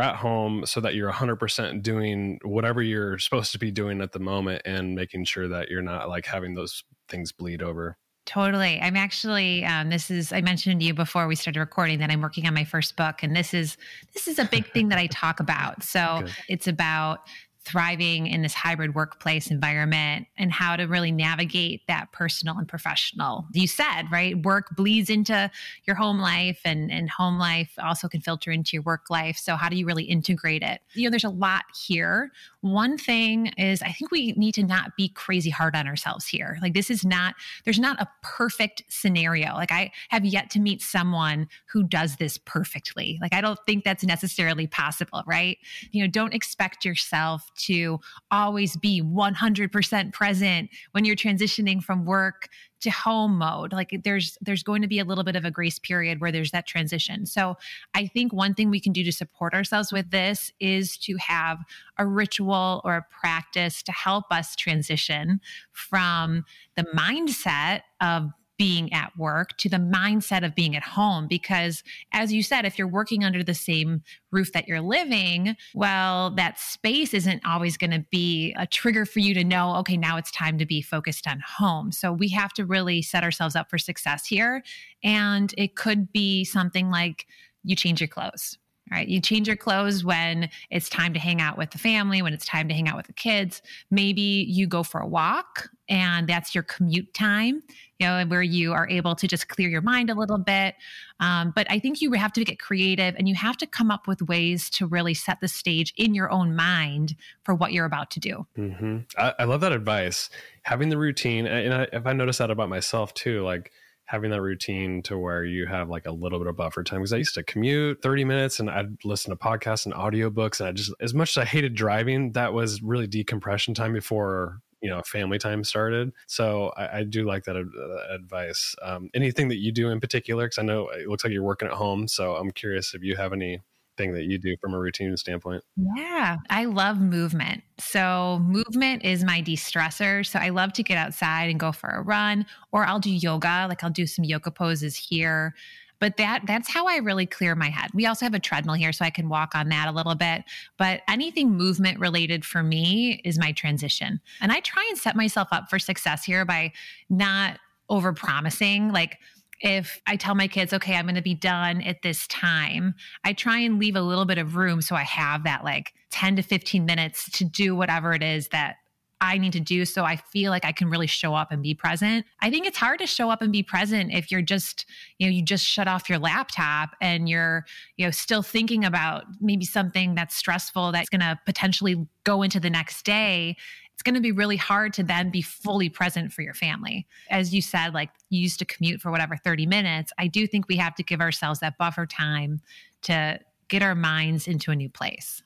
at 0.00 0.16
home 0.16 0.64
so 0.66 0.80
that 0.80 0.94
you're 0.94 1.12
100% 1.12 1.82
doing 1.82 2.38
whatever 2.44 2.82
you're 2.82 3.18
supposed 3.18 3.52
to 3.52 3.58
be 3.58 3.70
doing 3.70 4.00
at 4.00 4.12
the 4.12 4.18
moment 4.18 4.62
and 4.64 4.94
making 4.94 5.24
sure 5.24 5.48
that 5.48 5.68
you're 5.68 5.82
not 5.82 6.08
like 6.08 6.26
having 6.26 6.54
those 6.54 6.84
things 7.08 7.32
bleed 7.32 7.62
over. 7.62 7.96
Totally. 8.24 8.80
I'm 8.80 8.96
actually 8.96 9.64
um, 9.64 9.90
this 9.90 10.10
is 10.10 10.32
I 10.32 10.42
mentioned 10.42 10.80
to 10.80 10.86
you 10.86 10.94
before 10.94 11.26
we 11.26 11.34
started 11.34 11.58
recording 11.58 11.98
that 11.98 12.10
I'm 12.10 12.20
working 12.20 12.46
on 12.46 12.54
my 12.54 12.64
first 12.64 12.96
book 12.96 13.22
and 13.22 13.34
this 13.34 13.52
is 13.52 13.76
this 14.14 14.28
is 14.28 14.38
a 14.38 14.44
big 14.44 14.64
thing 14.72 14.88
that 14.90 14.98
I 14.98 15.08
talk 15.08 15.40
about. 15.40 15.82
So 15.82 16.20
Good. 16.22 16.32
it's 16.48 16.68
about 16.68 17.20
thriving 17.64 18.26
in 18.26 18.42
this 18.42 18.54
hybrid 18.54 18.94
workplace 18.94 19.50
environment 19.50 20.26
and 20.36 20.52
how 20.52 20.74
to 20.74 20.84
really 20.84 21.12
navigate 21.12 21.86
that 21.86 22.10
personal 22.12 22.58
and 22.58 22.66
professional. 22.66 23.46
You 23.52 23.68
said, 23.68 24.04
right? 24.10 24.42
Work 24.44 24.74
bleeds 24.76 25.08
into 25.08 25.50
your 25.84 25.94
home 25.94 26.18
life 26.18 26.60
and, 26.64 26.90
and 26.90 27.08
home 27.08 27.38
life 27.38 27.72
also 27.82 28.08
can 28.08 28.20
filter 28.20 28.50
into 28.50 28.76
your 28.76 28.82
work 28.82 29.10
life. 29.10 29.36
So 29.36 29.54
how 29.54 29.68
do 29.68 29.76
you 29.76 29.86
really 29.86 30.04
integrate 30.04 30.62
it? 30.62 30.80
You 30.94 31.04
know, 31.04 31.10
there's 31.10 31.24
a 31.24 31.30
lot 31.30 31.64
here. 31.86 32.32
One 32.62 32.98
thing 32.98 33.48
is 33.58 33.80
I 33.82 33.92
think 33.92 34.10
we 34.10 34.32
need 34.32 34.54
to 34.54 34.64
not 34.64 34.96
be 34.96 35.08
crazy 35.08 35.50
hard 35.50 35.76
on 35.76 35.86
ourselves 35.86 36.26
here. 36.26 36.58
Like 36.62 36.74
this 36.74 36.90
is 36.90 37.04
not, 37.04 37.34
there's 37.64 37.78
not 37.78 38.00
a 38.00 38.08
perfect 38.22 38.82
scenario. 38.88 39.54
Like 39.54 39.72
I 39.72 39.92
have 40.08 40.24
yet 40.24 40.50
to 40.50 40.60
meet 40.60 40.82
someone 40.82 41.48
who 41.66 41.84
does 41.84 42.16
this 42.16 42.38
perfectly. 42.38 43.18
Like 43.20 43.34
I 43.34 43.40
don't 43.40 43.58
think 43.66 43.84
that's 43.84 44.04
necessarily 44.04 44.66
possible, 44.66 45.22
right? 45.26 45.58
You 45.92 46.02
know, 46.02 46.10
don't 46.10 46.34
expect 46.34 46.84
yourself 46.84 47.51
to 47.56 48.00
always 48.30 48.76
be 48.76 49.02
100% 49.02 50.12
present 50.12 50.70
when 50.92 51.04
you're 51.04 51.16
transitioning 51.16 51.82
from 51.82 52.04
work 52.04 52.48
to 52.82 52.90
home 52.90 53.38
mode. 53.38 53.72
Like 53.72 54.00
there's 54.04 54.36
there's 54.40 54.62
going 54.62 54.82
to 54.82 54.88
be 54.88 54.98
a 54.98 55.04
little 55.04 55.24
bit 55.24 55.36
of 55.36 55.44
a 55.44 55.50
grace 55.50 55.78
period 55.78 56.20
where 56.20 56.32
there's 56.32 56.50
that 56.50 56.66
transition. 56.66 57.26
So 57.26 57.56
i 57.94 58.06
think 58.06 58.32
one 58.32 58.54
thing 58.54 58.70
we 58.70 58.80
can 58.80 58.92
do 58.92 59.04
to 59.04 59.12
support 59.12 59.54
ourselves 59.54 59.92
with 59.92 60.10
this 60.10 60.50
is 60.60 60.96
to 60.98 61.16
have 61.16 61.58
a 61.98 62.06
ritual 62.06 62.80
or 62.84 62.96
a 62.96 63.06
practice 63.10 63.82
to 63.84 63.92
help 63.92 64.24
us 64.30 64.56
transition 64.56 65.40
from 65.72 66.44
the 66.76 66.84
mindset 66.94 67.82
of 68.00 68.30
being 68.62 68.92
at 68.92 69.10
work 69.18 69.56
to 69.56 69.68
the 69.68 69.76
mindset 69.76 70.44
of 70.46 70.54
being 70.54 70.76
at 70.76 70.84
home. 70.84 71.26
Because 71.26 71.82
as 72.12 72.32
you 72.32 72.44
said, 72.44 72.64
if 72.64 72.78
you're 72.78 72.86
working 72.86 73.24
under 73.24 73.42
the 73.42 73.54
same 73.54 74.02
roof 74.30 74.52
that 74.52 74.68
you're 74.68 74.80
living, 74.80 75.56
well, 75.74 76.30
that 76.36 76.60
space 76.60 77.12
isn't 77.12 77.44
always 77.44 77.76
going 77.76 77.90
to 77.90 78.06
be 78.12 78.54
a 78.56 78.64
trigger 78.64 79.04
for 79.04 79.18
you 79.18 79.34
to 79.34 79.42
know, 79.42 79.74
okay, 79.78 79.96
now 79.96 80.16
it's 80.16 80.30
time 80.30 80.58
to 80.58 80.64
be 80.64 80.80
focused 80.80 81.26
on 81.26 81.40
home. 81.44 81.90
So 81.90 82.12
we 82.12 82.28
have 82.28 82.52
to 82.52 82.64
really 82.64 83.02
set 83.02 83.24
ourselves 83.24 83.56
up 83.56 83.68
for 83.68 83.78
success 83.78 84.28
here. 84.28 84.62
And 85.02 85.52
it 85.58 85.74
could 85.74 86.12
be 86.12 86.44
something 86.44 86.88
like 86.88 87.26
you 87.64 87.74
change 87.74 88.00
your 88.00 88.06
clothes 88.06 88.58
right? 88.90 89.08
You 89.08 89.20
change 89.20 89.46
your 89.46 89.56
clothes 89.56 90.04
when 90.04 90.50
it's 90.70 90.88
time 90.88 91.14
to 91.14 91.20
hang 91.20 91.40
out 91.40 91.56
with 91.56 91.70
the 91.70 91.78
family, 91.78 92.20
when 92.20 92.32
it's 92.32 92.44
time 92.44 92.68
to 92.68 92.74
hang 92.74 92.88
out 92.88 92.96
with 92.96 93.06
the 93.06 93.12
kids. 93.12 93.62
Maybe 93.90 94.46
you 94.48 94.66
go 94.66 94.82
for 94.82 95.00
a 95.00 95.06
walk 95.06 95.70
and 95.88 96.28
that's 96.28 96.54
your 96.54 96.64
commute 96.64 97.12
time, 97.14 97.62
you 97.98 98.06
know, 98.06 98.24
where 98.26 98.42
you 98.42 98.72
are 98.72 98.88
able 98.88 99.14
to 99.14 99.26
just 99.26 99.48
clear 99.48 99.68
your 99.68 99.82
mind 99.82 100.10
a 100.10 100.14
little 100.14 100.38
bit. 100.38 100.74
Um, 101.20 101.52
but 101.54 101.70
I 101.70 101.78
think 101.78 102.00
you 102.00 102.12
have 102.12 102.32
to 102.34 102.44
get 102.44 102.58
creative 102.58 103.14
and 103.16 103.28
you 103.28 103.34
have 103.34 103.56
to 103.58 103.66
come 103.66 103.90
up 103.90 104.06
with 104.06 104.22
ways 104.22 104.68
to 104.70 104.86
really 104.86 105.14
set 105.14 105.40
the 105.40 105.48
stage 105.48 105.92
in 105.96 106.14
your 106.14 106.30
own 106.30 106.54
mind 106.56 107.14
for 107.44 107.54
what 107.54 107.72
you're 107.72 107.86
about 107.86 108.10
to 108.12 108.20
do. 108.20 108.46
Mm-hmm. 108.58 108.98
I, 109.16 109.34
I, 109.40 109.44
love 109.44 109.60
that 109.60 109.72
advice. 109.72 110.30
Having 110.62 110.88
the 110.90 110.98
routine, 110.98 111.46
and 111.46 111.74
I, 111.74 111.86
if 111.92 112.06
I 112.06 112.12
notice 112.12 112.38
that 112.38 112.50
about 112.50 112.68
myself 112.68 113.14
too, 113.14 113.42
like 113.42 113.72
having 114.12 114.30
that 114.30 114.42
routine 114.42 115.00
to 115.00 115.16
where 115.16 115.42
you 115.42 115.64
have 115.64 115.88
like 115.88 116.04
a 116.04 116.12
little 116.12 116.38
bit 116.38 116.46
of 116.46 116.54
buffer 116.54 116.84
time 116.84 117.00
because 117.00 117.14
I 117.14 117.16
used 117.16 117.32
to 117.36 117.42
commute 117.42 118.02
30 118.02 118.26
minutes 118.26 118.60
and 118.60 118.68
I'd 118.68 119.02
listen 119.04 119.30
to 119.30 119.36
podcasts 119.36 119.86
and 119.86 119.94
audiobooks 119.94 120.60
and 120.60 120.68
I 120.68 120.72
just 120.72 120.92
as 121.00 121.14
much 121.14 121.30
as 121.30 121.38
I 121.38 121.46
hated 121.46 121.74
driving 121.74 122.32
that 122.32 122.52
was 122.52 122.82
really 122.82 123.06
decompression 123.06 123.72
time 123.72 123.94
before 123.94 124.60
you 124.82 124.90
know 124.90 125.00
family 125.00 125.38
time 125.38 125.64
started. 125.64 126.12
So 126.26 126.74
i, 126.76 126.98
I 126.98 127.04
do 127.04 127.24
like 127.24 127.44
that 127.44 127.56
uh, 127.56 128.14
advice. 128.14 128.74
Um, 128.82 129.08
anything 129.14 129.48
that 129.48 129.60
you 129.60 129.72
do 129.72 129.88
in 129.88 129.98
particular? 129.98 130.44
Because 130.44 130.58
i 130.58 130.62
know 130.62 130.88
it 130.90 131.08
looks 131.08 131.24
like 131.24 131.32
you're 131.32 131.42
working 131.42 131.68
at 131.68 131.74
home 131.74 132.06
so 132.06 132.36
i'm 132.36 132.50
curious 132.50 132.92
if 132.92 133.02
you 133.02 133.16
have 133.16 133.32
any 133.32 133.60
thing 133.96 134.12
that 134.14 134.24
you 134.24 134.38
do 134.38 134.56
from 134.60 134.74
a 134.74 134.78
routine 134.78 135.16
standpoint? 135.16 135.62
Yeah, 135.96 136.38
I 136.50 136.64
love 136.64 137.00
movement. 137.00 137.62
So, 137.78 138.40
movement 138.42 139.04
is 139.04 139.24
my 139.24 139.40
de 139.40 139.56
stressor. 139.56 140.26
So, 140.26 140.38
I 140.38 140.50
love 140.50 140.72
to 140.74 140.82
get 140.82 140.98
outside 140.98 141.50
and 141.50 141.58
go 141.58 141.72
for 141.72 141.90
a 141.90 142.02
run, 142.02 142.46
or 142.72 142.84
I'll 142.84 143.00
do 143.00 143.10
yoga. 143.10 143.66
Like, 143.68 143.82
I'll 143.84 143.90
do 143.90 144.06
some 144.06 144.24
yoga 144.24 144.50
poses 144.50 144.96
here 144.96 145.54
but 146.02 146.16
that 146.16 146.42
that's 146.48 146.68
how 146.68 146.88
I 146.88 146.96
really 146.96 147.26
clear 147.26 147.54
my 147.54 147.70
head. 147.70 147.92
We 147.94 148.06
also 148.06 148.26
have 148.26 148.34
a 148.34 148.40
treadmill 148.40 148.74
here 148.74 148.90
so 148.92 149.04
I 149.04 149.10
can 149.10 149.28
walk 149.28 149.54
on 149.54 149.68
that 149.68 149.86
a 149.86 149.92
little 149.92 150.16
bit, 150.16 150.42
but 150.76 151.02
anything 151.06 151.52
movement 151.52 152.00
related 152.00 152.44
for 152.44 152.60
me 152.64 153.20
is 153.24 153.38
my 153.38 153.52
transition. 153.52 154.20
And 154.40 154.50
I 154.50 154.58
try 154.58 154.84
and 154.88 154.98
set 154.98 155.14
myself 155.14 155.46
up 155.52 155.70
for 155.70 155.78
success 155.78 156.24
here 156.24 156.44
by 156.44 156.72
not 157.08 157.60
over 157.88 158.12
promising 158.12 158.90
like 158.90 159.18
if 159.62 160.00
I 160.06 160.16
tell 160.16 160.34
my 160.34 160.48
kids, 160.48 160.72
okay, 160.72 160.96
I'm 160.96 161.06
going 161.06 161.14
to 161.14 161.22
be 161.22 161.34
done 161.34 161.80
at 161.82 162.02
this 162.02 162.26
time, 162.26 162.94
I 163.24 163.32
try 163.32 163.58
and 163.58 163.78
leave 163.78 163.96
a 163.96 164.02
little 164.02 164.24
bit 164.24 164.38
of 164.38 164.56
room 164.56 164.82
so 164.82 164.96
I 164.96 165.04
have 165.04 165.44
that 165.44 165.64
like 165.64 165.94
10 166.10 166.36
to 166.36 166.42
15 166.42 166.84
minutes 166.84 167.30
to 167.38 167.44
do 167.44 167.74
whatever 167.74 168.12
it 168.12 168.22
is 168.22 168.48
that 168.48 168.76
I 169.22 169.38
need 169.38 169.52
to 169.52 169.60
do 169.60 169.84
so 169.84 170.04
I 170.04 170.16
feel 170.16 170.50
like 170.50 170.64
I 170.64 170.72
can 170.72 170.90
really 170.90 171.06
show 171.06 171.32
up 171.32 171.52
and 171.52 171.62
be 171.62 171.74
present. 171.74 172.26
I 172.40 172.50
think 172.50 172.66
it's 172.66 172.76
hard 172.76 172.98
to 172.98 173.06
show 173.06 173.30
up 173.30 173.40
and 173.40 173.52
be 173.52 173.62
present 173.62 174.12
if 174.12 174.32
you're 174.32 174.42
just, 174.42 174.84
you 175.18 175.28
know, 175.28 175.32
you 175.32 175.44
just 175.44 175.64
shut 175.64 175.86
off 175.86 176.08
your 176.08 176.18
laptop 176.18 176.90
and 177.00 177.28
you're, 177.28 177.64
you 177.96 178.04
know, 178.04 178.10
still 178.10 178.42
thinking 178.42 178.84
about 178.84 179.22
maybe 179.40 179.64
something 179.64 180.16
that's 180.16 180.34
stressful 180.34 180.90
that's 180.90 181.08
going 181.08 181.20
to 181.20 181.38
potentially 181.46 182.04
go 182.24 182.42
into 182.42 182.58
the 182.58 182.68
next 182.68 183.04
day 183.04 183.56
it's 183.94 184.02
going 184.02 184.14
to 184.14 184.20
be 184.20 184.32
really 184.32 184.56
hard 184.56 184.92
to 184.94 185.02
then 185.02 185.30
be 185.30 185.42
fully 185.42 185.88
present 185.88 186.32
for 186.32 186.42
your 186.42 186.54
family. 186.54 187.06
As 187.30 187.54
you 187.54 187.62
said, 187.62 187.94
like 187.94 188.10
you 188.30 188.40
used 188.40 188.58
to 188.58 188.64
commute 188.64 189.00
for 189.00 189.10
whatever 189.10 189.36
30 189.36 189.66
minutes. 189.66 190.12
I 190.18 190.26
do 190.26 190.46
think 190.46 190.68
we 190.68 190.76
have 190.76 190.94
to 190.96 191.02
give 191.02 191.20
ourselves 191.20 191.60
that 191.60 191.78
buffer 191.78 192.06
time 192.06 192.60
to 193.02 193.38
get 193.68 193.82
our 193.82 193.94
minds 193.94 194.48
into 194.48 194.70
a 194.70 194.76
new 194.76 194.88
place. 194.88 195.42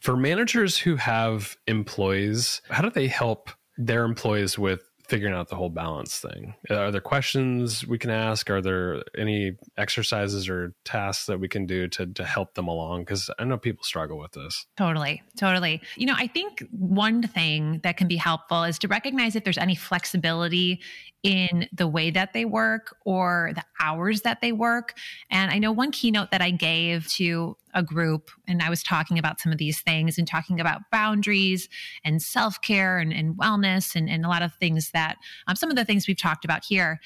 For 0.00 0.16
managers 0.16 0.78
who 0.78 0.96
have 0.96 1.56
employees, 1.66 2.62
how 2.68 2.82
do 2.82 2.90
they 2.90 3.08
help 3.08 3.50
their 3.76 4.04
employees 4.04 4.58
with 4.58 4.82
figuring 5.06 5.34
out 5.34 5.48
the 5.48 5.56
whole 5.56 5.70
balance 5.70 6.18
thing. 6.18 6.54
Are 6.70 6.90
there 6.90 7.00
questions 7.00 7.86
we 7.86 7.98
can 7.98 8.10
ask? 8.10 8.48
Are 8.50 8.62
there 8.62 9.02
any 9.16 9.56
exercises 9.76 10.48
or 10.48 10.74
tasks 10.84 11.26
that 11.26 11.38
we 11.38 11.48
can 11.48 11.66
do 11.66 11.88
to 11.88 12.06
to 12.06 12.24
help 12.24 12.54
them 12.54 12.68
along? 12.68 13.02
Because 13.02 13.30
I 13.38 13.44
know 13.44 13.58
people 13.58 13.84
struggle 13.84 14.18
with 14.18 14.32
this. 14.32 14.66
Totally, 14.76 15.22
totally. 15.36 15.82
You 15.96 16.06
know, 16.06 16.14
I 16.16 16.26
think 16.26 16.64
one 16.70 17.22
thing 17.22 17.80
that 17.82 17.96
can 17.96 18.08
be 18.08 18.16
helpful 18.16 18.64
is 18.64 18.78
to 18.80 18.88
recognize 18.88 19.36
if 19.36 19.44
there's 19.44 19.58
any 19.58 19.74
flexibility 19.74 20.80
in 21.22 21.66
the 21.72 21.88
way 21.88 22.10
that 22.10 22.32
they 22.32 22.44
work 22.44 22.96
or 23.04 23.52
the 23.54 23.64
hours 23.80 24.22
that 24.22 24.40
they 24.40 24.52
work. 24.52 24.96
And 25.30 25.50
I 25.50 25.58
know 25.58 25.72
one 25.72 25.90
keynote 25.90 26.30
that 26.30 26.42
I 26.42 26.50
gave 26.50 27.08
to 27.12 27.56
a 27.74 27.82
group, 27.82 28.30
and 28.46 28.62
I 28.62 28.70
was 28.70 28.82
talking 28.82 29.18
about 29.18 29.40
some 29.40 29.52
of 29.52 29.58
these 29.58 29.80
things 29.80 30.18
and 30.18 30.26
talking 30.26 30.60
about 30.60 30.82
boundaries 30.90 31.68
and 32.04 32.22
self 32.22 32.60
care 32.60 32.98
and, 32.98 33.12
and, 33.12 33.36
wellness 33.36 33.96
and, 33.96 34.08
and, 34.08 34.24
a 34.24 34.28
lot 34.28 34.42
of 34.42 34.54
things 34.54 34.90
that 34.92 35.16
um, 35.46 35.56
some 35.56 35.70
of 35.70 35.76
the 35.76 35.84
things 35.84 36.06
we've 36.06 36.16
talked 36.16 36.44
about 36.44 36.64
here. 36.64 37.00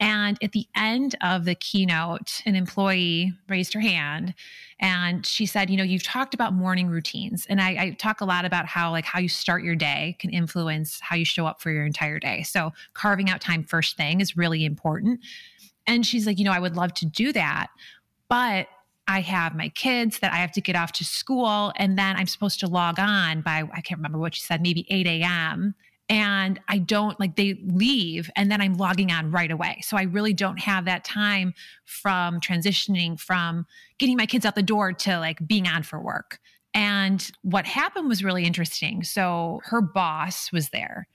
And 0.00 0.36
at 0.42 0.52
the 0.52 0.66
end 0.74 1.14
of 1.22 1.44
the 1.44 1.54
keynote, 1.54 2.42
an 2.46 2.56
employee 2.56 3.32
raised 3.48 3.72
her 3.74 3.80
hand 3.80 4.34
and 4.80 5.24
she 5.24 5.46
said, 5.46 5.70
You 5.70 5.76
know, 5.76 5.84
you've 5.84 6.02
talked 6.02 6.34
about 6.34 6.52
morning 6.52 6.88
routines. 6.88 7.46
And 7.48 7.60
I, 7.60 7.68
I, 7.68 7.90
talk 7.90 8.20
a 8.20 8.24
lot 8.24 8.44
about 8.44 8.66
how, 8.66 8.90
like, 8.90 9.04
how 9.04 9.20
you 9.20 9.28
start 9.28 9.62
your 9.62 9.76
day 9.76 10.16
can 10.18 10.30
influence 10.30 10.98
how 11.00 11.16
you 11.16 11.24
show 11.24 11.46
up 11.46 11.62
for 11.62 11.70
your 11.70 11.86
entire 11.86 12.18
day. 12.18 12.42
So 12.42 12.72
carving 12.92 13.30
out 13.30 13.40
time 13.40 13.62
first 13.62 13.96
thing 13.96 14.20
is 14.20 14.36
really 14.36 14.64
important. 14.64 15.20
And 15.86 16.04
she's 16.04 16.26
like, 16.26 16.38
You 16.38 16.44
know, 16.44 16.52
I 16.52 16.58
would 16.58 16.76
love 16.76 16.92
to 16.94 17.06
do 17.06 17.32
that. 17.32 17.68
But 18.28 18.66
I 19.06 19.20
have 19.20 19.54
my 19.54 19.68
kids 19.68 20.20
that 20.20 20.32
I 20.32 20.36
have 20.36 20.52
to 20.52 20.60
get 20.60 20.76
off 20.76 20.92
to 20.92 21.04
school, 21.04 21.72
and 21.76 21.98
then 21.98 22.16
I'm 22.16 22.26
supposed 22.26 22.60
to 22.60 22.66
log 22.66 22.98
on 22.98 23.42
by, 23.42 23.64
I 23.72 23.80
can't 23.80 23.98
remember 23.98 24.18
what 24.18 24.34
she 24.34 24.42
said, 24.42 24.62
maybe 24.62 24.86
8 24.90 25.06
a.m 25.06 25.74
and 26.08 26.60
I 26.68 26.78
don't 26.78 27.18
like 27.18 27.36
they 27.36 27.58
leave 27.64 28.30
and 28.36 28.50
then 28.50 28.60
I'm 28.60 28.74
logging 28.74 29.10
on 29.10 29.30
right 29.30 29.50
away. 29.50 29.80
So 29.82 29.96
I 29.96 30.02
really 30.02 30.34
don't 30.34 30.58
have 30.58 30.84
that 30.84 31.04
time 31.04 31.54
from 31.84 32.40
transitioning 32.40 33.18
from 33.18 33.66
getting 33.98 34.16
my 34.16 34.26
kids 34.26 34.44
out 34.44 34.54
the 34.54 34.62
door 34.62 34.92
to 34.92 35.18
like 35.18 35.46
being 35.46 35.66
on 35.66 35.82
for 35.82 36.00
work. 36.00 36.38
And 36.74 37.30
what 37.42 37.66
happened 37.66 38.08
was 38.08 38.22
really 38.22 38.44
interesting. 38.44 39.02
So 39.02 39.60
her 39.64 39.80
boss 39.80 40.52
was 40.52 40.70
there 40.70 41.08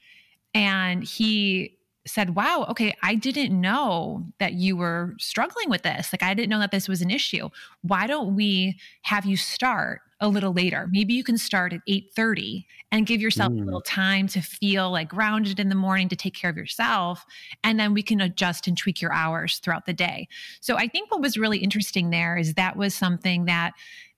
and 0.53 1.03
he 1.03 1.77
said, 2.09 2.35
Wow, 2.35 2.65
okay, 2.69 2.93
I 3.03 3.15
didn't 3.15 3.59
know 3.59 4.25
that 4.39 4.53
you 4.53 4.75
were 4.75 5.15
struggling 5.19 5.69
with 5.69 5.83
this. 5.83 6.11
Like, 6.11 6.23
I 6.23 6.33
didn't 6.33 6.49
know 6.49 6.59
that 6.59 6.71
this 6.71 6.87
was 6.87 7.01
an 7.01 7.09
issue. 7.09 7.49
Why 7.81 8.07
don't 8.07 8.35
we 8.35 8.79
have 9.03 9.25
you 9.25 9.37
start 9.37 10.01
a 10.21 10.27
little 10.27 10.51
later. 10.51 10.87
Maybe 10.91 11.13
you 11.13 11.23
can 11.23 11.37
start 11.37 11.73
at 11.73 11.81
8:30 11.87 12.65
and 12.91 13.05
give 13.05 13.21
yourself 13.21 13.53
mm. 13.53 13.61
a 13.61 13.63
little 13.63 13.81
time 13.81 14.27
to 14.27 14.41
feel 14.41 14.91
like 14.91 15.07
grounded 15.07 15.59
in 15.59 15.69
the 15.69 15.75
morning 15.75 16.09
to 16.09 16.15
take 16.15 16.33
care 16.33 16.49
of 16.49 16.57
yourself 16.57 17.25
and 17.63 17.79
then 17.79 17.93
we 17.93 18.03
can 18.03 18.19
adjust 18.19 18.67
and 18.67 18.77
tweak 18.77 19.01
your 19.01 19.13
hours 19.13 19.59
throughout 19.59 19.85
the 19.85 19.93
day. 19.93 20.27
So 20.59 20.75
I 20.75 20.87
think 20.87 21.11
what 21.11 21.21
was 21.21 21.37
really 21.37 21.59
interesting 21.59 22.09
there 22.09 22.37
is 22.37 22.55
that 22.55 22.75
was 22.75 22.93
something 22.93 23.45
that 23.45 23.73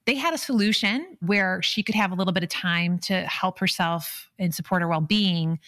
they 0.05 0.15
had 0.15 0.33
a 0.33 0.37
solution 0.37 1.17
where 1.19 1.61
she 1.61 1.83
could 1.83 1.93
have 1.93 2.11
a 2.11 2.15
little 2.15 2.33
bit 2.33 2.43
of 2.43 2.49
time 2.49 2.97
to 2.99 3.21
help 3.27 3.59
herself 3.59 4.29
and 4.39 4.53
support 4.53 4.81
her 4.81 4.87
well-being 4.87 5.59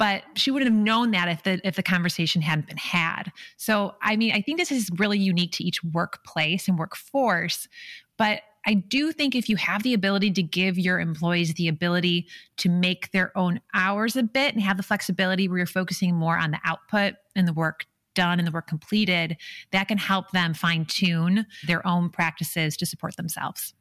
but 0.00 0.22
she 0.34 0.50
wouldn't 0.50 0.72
have 0.72 0.82
known 0.82 1.10
that 1.10 1.28
if 1.28 1.42
the 1.42 1.60
if 1.62 1.76
the 1.76 1.82
conversation 1.82 2.40
hadn't 2.40 2.66
been 2.66 2.78
had. 2.78 3.24
So 3.58 3.96
I 4.00 4.16
mean, 4.16 4.32
I 4.32 4.40
think 4.40 4.58
this 4.58 4.72
is 4.72 4.88
really 4.96 5.18
unique 5.18 5.52
to 5.52 5.64
each 5.64 5.84
workplace 5.84 6.66
and 6.66 6.78
workforce, 6.78 7.68
but 8.16 8.40
I 8.66 8.74
do 8.74 9.12
think 9.12 9.34
if 9.34 9.48
you 9.48 9.56
have 9.56 9.82
the 9.82 9.92
ability 9.92 10.30
to 10.32 10.42
give 10.42 10.78
your 10.78 11.00
employees 11.00 11.52
the 11.54 11.68
ability 11.68 12.28
to 12.58 12.70
make 12.70 13.12
their 13.12 13.36
own 13.36 13.60
hours 13.74 14.16
a 14.16 14.22
bit 14.22 14.54
and 14.54 14.62
have 14.62 14.78
the 14.78 14.82
flexibility 14.82 15.48
where 15.48 15.58
you're 15.58 15.66
focusing 15.66 16.14
more 16.14 16.38
on 16.38 16.50
the 16.50 16.60
output 16.64 17.14
and 17.36 17.46
the 17.46 17.52
work 17.52 17.84
done 18.14 18.38
and 18.38 18.48
the 18.48 18.52
work 18.52 18.66
completed, 18.66 19.36
that 19.70 19.88
can 19.88 19.98
help 19.98 20.30
them 20.30 20.54
fine 20.54 20.84
tune 20.86 21.46
their 21.66 21.86
own 21.86 22.08
practices 22.08 22.76
to 22.78 22.86
support 22.86 23.16
themselves. 23.16 23.74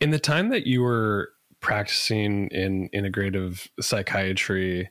In 0.00 0.10
the 0.10 0.18
time 0.18 0.48
that 0.50 0.66
you 0.66 0.82
were 0.82 1.30
practicing 1.60 2.48
in 2.48 2.88
integrative 2.94 3.68
psychiatry, 3.80 4.90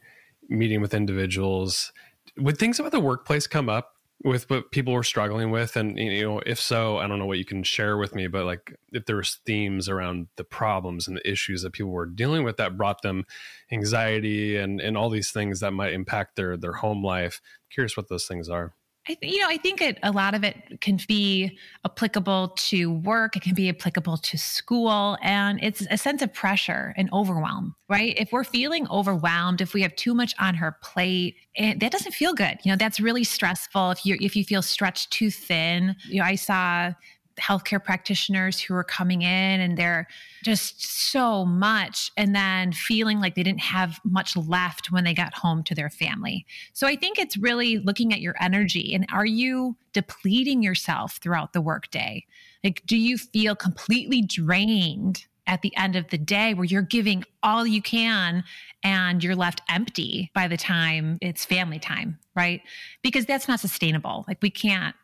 meeting 0.54 0.82
with 0.82 0.94
individuals, 0.94 1.92
would 2.38 2.58
things 2.58 2.80
about 2.80 2.92
the 2.92 3.00
workplace 3.00 3.48
come 3.48 3.70
up 3.70 3.96
with 4.24 4.50
what 4.50 4.72
people 4.72 4.94
were 4.94 5.04
struggling 5.04 5.52
with? 5.52 5.76
And 5.76 5.98
you 5.98 6.24
know 6.24 6.40
if 6.46 6.60
so 6.60 6.98
i 6.98 7.08
don't 7.08 7.20
know 7.20 7.26
what 7.26 7.38
you 7.40 7.46
can 7.46 7.64
share 7.64 7.98
with 7.98 8.16
me 8.16 8.28
but 8.28 8.46
like 8.46 8.74
if 8.94 9.06
there 9.06 9.18
was 9.18 9.40
themes 9.46 9.90
around 9.90 10.28
the 10.38 10.44
problems 10.46 11.08
and 11.08 11.18
the 11.18 11.30
issues 11.30 11.62
that 11.64 11.74
people 11.74 11.92
were 11.92 12.06
dealing 12.06 12.44
with 12.44 12.58
that 12.58 12.78
brought 12.78 13.02
them 13.02 13.26
anxiety 13.72 14.56
and 14.56 14.80
and 14.80 14.96
all 14.96 15.10
these 15.10 15.32
things 15.32 15.60
that 15.60 15.72
might 15.72 15.94
impact 15.94 16.36
their 16.38 16.56
their 16.56 16.74
home 16.74 17.04
life. 17.04 17.42
I'm 17.44 17.74
curious 17.74 17.98
what 17.98 18.08
those 18.08 18.26
things 18.26 18.48
are 18.48 18.74
I 19.08 19.16
th- 19.16 19.34
you 19.34 19.42
know, 19.42 19.50
I 19.50 19.58
think 19.58 19.82
it, 19.82 20.00
a 20.02 20.12
lot 20.12 20.34
of 20.34 20.46
it 20.46 20.80
can 20.80 20.98
be 21.08 21.58
applicable 21.84 22.50
to 22.56 22.92
work. 22.92 23.36
It 23.36 23.42
can 23.42 23.54
be 23.54 23.68
applicable 23.68 24.18
to 24.18 24.38
school, 24.38 25.18
and 25.22 25.62
it's 25.62 25.86
a 25.92 25.98
sense 25.98 26.22
of 26.22 26.34
pressure 26.34 26.94
and 26.96 27.12
overwhelm, 27.12 27.76
right? 27.90 28.14
If 28.18 28.32
we're 28.32 28.46
feeling 28.46 28.88
overwhelmed, 28.90 29.60
if 29.60 29.74
we 29.74 29.82
have 29.82 29.94
too 29.98 30.14
much 30.14 30.34
on 30.40 30.56
her 30.56 30.78
plate, 30.82 31.36
that 31.58 31.92
doesn't 31.92 32.14
feel 32.14 32.34
good. 32.34 32.60
You 32.64 32.72
know, 32.72 32.78
that's 32.78 33.02
really 33.02 33.26
stressful. 33.26 33.92
If 33.92 34.06
you 34.06 34.18
if 34.22 34.38
you 34.38 34.46
feel 34.46 34.62
stretched 34.62 35.12
too 35.12 35.30
thin, 35.30 35.98
you 36.08 36.20
know, 36.20 36.26
I 36.26 36.36
saw 36.36 36.94
healthcare 37.40 37.84
practitioners 37.84 38.62
who 38.62 38.76
are 38.76 38.84
coming 38.84 39.22
in 39.22 39.60
and 39.60 39.78
they're 39.78 40.08
just 40.44 40.84
so 41.12 41.46
much 41.46 42.12
and 42.18 42.36
then 42.36 42.72
feeling 42.72 43.20
like 43.20 43.36
they 43.36 43.44
didn't 43.44 43.62
have 43.62 44.00
much 44.04 44.36
left 44.36 44.92
when 44.92 45.04
they 45.04 45.14
got 45.14 45.34
home 45.34 45.64
to 45.64 45.76
their 45.76 45.90
family. 45.90 46.46
So 46.74 46.88
I 46.88 46.96
think 46.96 47.18
it's 47.18 47.38
really 47.38 47.80
looking 47.80 48.14
at 48.14 48.22
your 48.22 48.36
energy 48.40 48.94
and 48.94 49.06
are 49.12 49.26
you 49.26 49.76
depleting 49.94 50.62
yourself 50.62 51.18
throughout 51.18 51.54
the 51.54 51.62
workday? 51.62 52.26
Like 52.64 52.84
do 52.86 52.98
you 52.98 53.18
feel 53.18 53.56
completely 53.56 54.22
drained 54.22 55.26
at 55.48 55.62
the 55.62 55.76
end 55.76 55.96
of 55.96 56.10
the 56.10 56.18
day 56.18 56.54
where 56.54 56.64
you're 56.66 56.82
giving 56.82 57.24
all 57.42 57.68
you 57.68 57.82
can 57.82 58.44
and 58.84 59.24
you're 59.24 59.36
left 59.36 59.62
empty 59.70 60.32
by 60.34 60.48
the 60.48 60.58
time 60.58 61.18
it's 61.22 61.46
family 61.46 61.80
time, 61.80 62.18
right? 62.36 62.62
Because 63.02 63.26
that's 63.26 63.48
not 63.48 63.60
sustainable. 63.60 64.24
Like 64.28 64.38
we 64.42 64.50
can't 64.50 64.96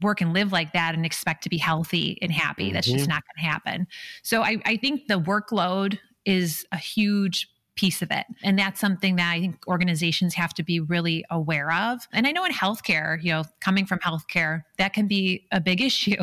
work 0.00 0.20
and 0.20 0.32
live 0.32 0.52
like 0.52 0.72
that 0.72 0.94
and 0.94 1.04
expect 1.04 1.42
to 1.44 1.48
be 1.48 1.58
healthy 1.58 2.18
and 2.22 2.32
happy. 2.32 2.72
That's 2.72 2.88
mm-hmm. 2.88 2.98
just 2.98 3.08
not 3.08 3.22
going 3.24 3.44
to 3.44 3.50
happen. 3.50 3.86
So 4.22 4.42
I, 4.42 4.58
I 4.64 4.76
think 4.76 5.08
the 5.08 5.20
workload 5.20 5.98
is 6.24 6.66
a 6.72 6.76
huge 6.76 7.48
piece 7.78 8.02
of 8.02 8.10
it. 8.10 8.26
And 8.42 8.58
that's 8.58 8.80
something 8.80 9.16
that 9.16 9.32
I 9.32 9.40
think 9.40 9.66
organizations 9.68 10.34
have 10.34 10.52
to 10.54 10.64
be 10.64 10.80
really 10.80 11.24
aware 11.30 11.72
of. 11.72 12.00
And 12.12 12.26
I 12.26 12.32
know 12.32 12.44
in 12.44 12.52
healthcare, 12.52 13.22
you 13.22 13.32
know, 13.32 13.44
coming 13.60 13.86
from 13.86 14.00
healthcare, 14.00 14.64
that 14.78 14.92
can 14.92 15.06
be 15.06 15.46
a 15.52 15.60
big 15.60 15.80
issue, 15.90 16.16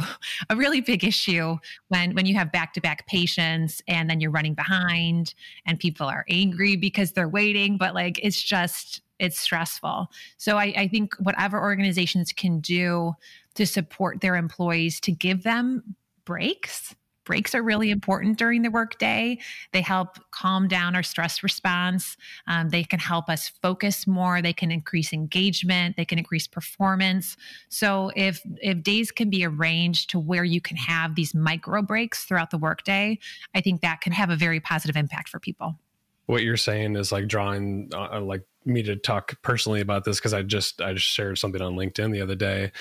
a 0.49 0.55
really 0.55 0.81
big 0.81 1.03
issue 1.03 1.57
when 1.87 2.13
when 2.13 2.25
you 2.25 2.35
have 2.35 2.51
back-to-back 2.51 3.07
patients 3.07 3.81
and 3.87 4.09
then 4.09 4.19
you're 4.19 4.31
running 4.31 4.53
behind 4.53 5.33
and 5.65 5.79
people 5.79 6.07
are 6.07 6.25
angry 6.29 6.75
because 6.75 7.13
they're 7.13 7.29
waiting, 7.29 7.77
but 7.77 7.95
like 7.95 8.19
it's 8.21 8.41
just 8.41 9.01
it's 9.17 9.39
stressful. 9.39 10.07
So 10.37 10.57
I, 10.57 10.73
I 10.75 10.87
think 10.89 11.15
whatever 11.19 11.57
organizations 11.61 12.33
can 12.33 12.59
do 12.59 13.13
to 13.55 13.65
support 13.65 14.21
their 14.21 14.35
employees 14.35 14.99
to 15.01 15.11
give 15.11 15.43
them 15.43 15.95
breaks 16.25 16.95
breaks 17.25 17.53
are 17.53 17.63
really 17.63 17.91
important 17.91 18.37
during 18.37 18.61
the 18.61 18.69
workday. 18.69 19.37
They 19.73 19.81
help 19.81 20.17
calm 20.31 20.67
down 20.67 20.95
our 20.95 21.03
stress 21.03 21.43
response. 21.43 22.15
Um, 22.47 22.69
they 22.69 22.83
can 22.83 22.99
help 22.99 23.29
us 23.29 23.49
focus 23.61 24.07
more. 24.07 24.41
They 24.41 24.53
can 24.53 24.71
increase 24.71 25.11
engagement. 25.11 25.97
They 25.97 26.05
can 26.05 26.17
increase 26.17 26.47
performance. 26.47 27.35
So 27.67 28.11
if 28.15 28.41
if 28.61 28.81
days 28.83 29.11
can 29.11 29.29
be 29.29 29.43
arranged 29.45 30.11
to 30.11 30.19
where 30.19 30.43
you 30.43 30.61
can 30.61 30.77
have 30.77 31.15
these 31.15 31.33
micro 31.33 31.81
breaks 31.81 32.23
throughout 32.23 32.51
the 32.51 32.57
workday, 32.57 33.19
I 33.53 33.61
think 33.61 33.81
that 33.81 34.01
can 34.01 34.13
have 34.13 34.29
a 34.29 34.35
very 34.35 34.59
positive 34.59 34.95
impact 34.95 35.29
for 35.29 35.39
people. 35.39 35.77
What 36.27 36.43
you're 36.43 36.57
saying 36.57 36.95
is 36.95 37.11
like 37.11 37.27
drawing 37.27 37.89
uh, 37.93 38.21
like 38.21 38.43
me 38.65 38.81
to 38.83 38.95
talk 38.95 39.39
personally 39.43 39.81
about 39.81 40.05
this 40.05 40.19
because 40.19 40.33
I 40.33 40.41
just 40.43 40.81
I 40.81 40.93
just 40.93 41.07
shared 41.07 41.37
something 41.37 41.61
on 41.61 41.75
LinkedIn 41.75 42.11
the 42.11 42.21
other 42.21 42.35
day. 42.35 42.71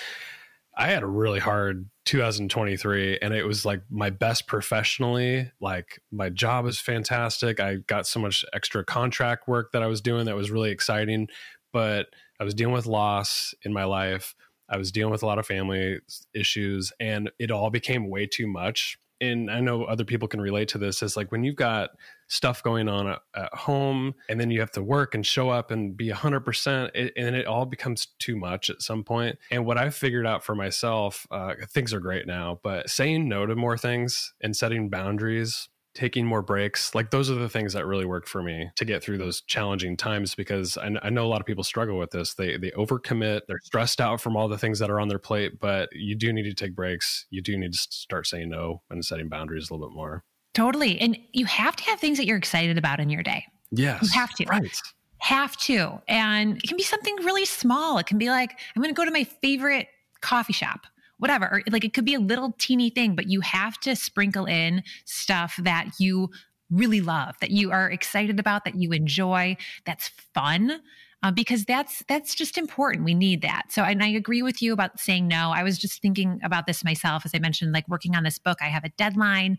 I 0.76 0.88
had 0.88 1.02
a 1.02 1.06
really 1.06 1.38
hard 1.38 1.88
2023 2.06 3.18
and 3.22 3.32
it 3.32 3.46
was 3.46 3.64
like 3.64 3.82
my 3.90 4.10
best 4.10 4.46
professionally. 4.46 5.50
Like 5.60 6.00
my 6.10 6.28
job 6.28 6.66
is 6.66 6.80
fantastic. 6.80 7.60
I 7.60 7.76
got 7.86 8.06
so 8.06 8.20
much 8.20 8.44
extra 8.52 8.84
contract 8.84 9.48
work 9.48 9.72
that 9.72 9.82
i 9.82 9.86
was 9.86 10.00
doing 10.00 10.26
that 10.26 10.36
was 10.36 10.50
really 10.50 10.70
exciting 10.70 11.28
but 11.72 12.06
i 12.40 12.44
was 12.44 12.54
dealing 12.54 12.74
with 12.74 12.86
loss 12.86 13.54
in 13.64 13.72
my 13.72 13.84
life. 13.84 14.34
I 14.68 14.78
was 14.78 14.90
dealing 14.90 15.12
with 15.12 15.22
a 15.22 15.26
lot 15.26 15.38
of 15.38 15.46
family 15.46 15.98
issues 16.34 16.92
and 16.98 17.30
it 17.38 17.50
all 17.50 17.70
became 17.70 18.08
way 18.08 18.26
too 18.26 18.46
much 18.46 18.98
and 19.30 19.50
I 19.50 19.60
know 19.60 19.84
other 19.84 20.04
people 20.04 20.28
can 20.28 20.40
relate 20.40 20.68
to 20.68 20.78
this 20.78 21.02
is 21.02 21.16
like 21.16 21.32
when 21.32 21.44
you've 21.44 21.56
got 21.56 21.90
stuff 22.28 22.62
going 22.62 22.88
on 22.88 23.06
at, 23.06 23.20
at 23.34 23.54
home 23.54 24.14
and 24.28 24.40
then 24.40 24.50
you 24.50 24.60
have 24.60 24.72
to 24.72 24.82
work 24.82 25.14
and 25.14 25.24
show 25.24 25.50
up 25.50 25.70
and 25.70 25.96
be 25.96 26.08
100% 26.08 26.90
it, 26.94 27.12
and 27.16 27.36
it 27.36 27.46
all 27.46 27.66
becomes 27.66 28.06
too 28.18 28.36
much 28.36 28.70
at 28.70 28.82
some 28.82 28.98
point. 28.98 29.14
point 29.14 29.38
and 29.50 29.66
what 29.66 29.76
i've 29.76 29.94
figured 29.94 30.26
out 30.26 30.42
for 30.42 30.54
myself 30.54 31.26
uh, 31.30 31.54
things 31.68 31.92
are 31.92 32.00
great 32.00 32.26
now 32.26 32.58
but 32.62 32.88
saying 32.88 33.28
no 33.28 33.44
to 33.44 33.54
more 33.54 33.76
things 33.76 34.32
and 34.40 34.56
setting 34.56 34.88
boundaries 34.88 35.68
taking 35.94 36.26
more 36.26 36.42
breaks. 36.42 36.94
Like 36.94 37.10
those 37.10 37.30
are 37.30 37.34
the 37.34 37.48
things 37.48 37.72
that 37.72 37.86
really 37.86 38.04
worked 38.04 38.28
for 38.28 38.42
me 38.42 38.70
to 38.76 38.84
get 38.84 39.02
through 39.02 39.18
those 39.18 39.40
challenging 39.42 39.96
times 39.96 40.34
because 40.34 40.76
I, 40.76 40.90
I, 41.02 41.10
know 41.10 41.24
a 41.24 41.28
lot 41.28 41.40
of 41.40 41.46
people 41.46 41.64
struggle 41.64 41.98
with 41.98 42.10
this. 42.10 42.34
They 42.34 42.56
they 42.56 42.70
overcommit 42.72 43.42
they're 43.46 43.60
stressed 43.62 44.00
out 44.00 44.20
from 44.20 44.36
all 44.36 44.48
the 44.48 44.58
things 44.58 44.78
that 44.80 44.90
are 44.90 45.00
on 45.00 45.08
their 45.08 45.18
plate 45.18 45.60
but 45.60 45.88
you 45.92 46.14
do 46.14 46.32
need 46.32 46.44
to 46.44 46.54
take 46.54 46.74
breaks. 46.74 47.26
You 47.30 47.40
do 47.42 47.56
need 47.56 47.72
to 47.72 47.78
start 47.78 48.26
saying 48.26 48.50
no 48.50 48.82
and 48.90 49.04
setting 49.04 49.28
boundaries 49.28 49.70
a 49.70 49.74
little 49.74 49.88
bit 49.88 49.94
more. 49.94 50.24
Totally. 50.52 51.00
And 51.00 51.16
you 51.32 51.46
have 51.46 51.76
to 51.76 51.84
have 51.84 52.00
things 52.00 52.18
that 52.18 52.26
you're 52.26 52.36
excited 52.36 52.78
about 52.78 53.00
in 53.00 53.10
your 53.10 53.22
day. 53.22 53.44
Yes. 53.70 54.02
You 54.02 54.20
have 54.20 54.30
to. 54.34 54.44
Right. 54.46 54.80
Have 55.18 55.56
to. 55.58 56.00
And 56.06 56.58
it 56.58 56.68
can 56.68 56.76
be 56.76 56.82
something 56.82 57.16
really 57.16 57.44
small. 57.44 57.98
It 57.98 58.06
can 58.06 58.18
be 58.18 58.28
like 58.28 58.58
i'm 58.74 58.82
going 58.82 58.94
to 58.94 58.98
go 58.98 59.04
to 59.04 59.10
my 59.10 59.24
favorite 59.24 59.88
coffee 60.20 60.52
shop 60.52 60.86
whatever. 61.18 61.46
Or 61.46 61.62
like 61.70 61.84
it 61.84 61.94
could 61.94 62.04
be 62.04 62.14
a 62.14 62.20
little 62.20 62.54
teeny 62.58 62.90
thing, 62.90 63.14
but 63.14 63.28
you 63.28 63.40
have 63.40 63.78
to 63.80 63.96
sprinkle 63.96 64.46
in 64.46 64.82
stuff 65.04 65.56
that 65.62 65.90
you 65.98 66.30
really 66.70 67.00
love, 67.00 67.36
that 67.40 67.50
you 67.50 67.70
are 67.70 67.90
excited 67.90 68.40
about, 68.40 68.64
that 68.64 68.74
you 68.74 68.90
enjoy, 68.92 69.56
that's 69.84 70.08
fun. 70.34 70.80
Uh, 71.22 71.30
because 71.30 71.64
that's 71.64 72.04
that's 72.06 72.34
just 72.34 72.58
important. 72.58 73.02
We 73.02 73.14
need 73.14 73.40
that. 73.40 73.72
So, 73.72 73.82
and 73.82 74.02
I 74.02 74.08
agree 74.08 74.42
with 74.42 74.60
you 74.60 74.74
about 74.74 75.00
saying 75.00 75.26
no. 75.26 75.52
I 75.54 75.62
was 75.62 75.78
just 75.78 76.02
thinking 76.02 76.38
about 76.44 76.66
this 76.66 76.84
myself, 76.84 77.24
as 77.24 77.30
I 77.34 77.38
mentioned, 77.38 77.72
like 77.72 77.88
working 77.88 78.14
on 78.14 78.24
this 78.24 78.38
book. 78.38 78.58
I 78.60 78.66
have 78.66 78.84
a 78.84 78.90
deadline, 78.90 79.56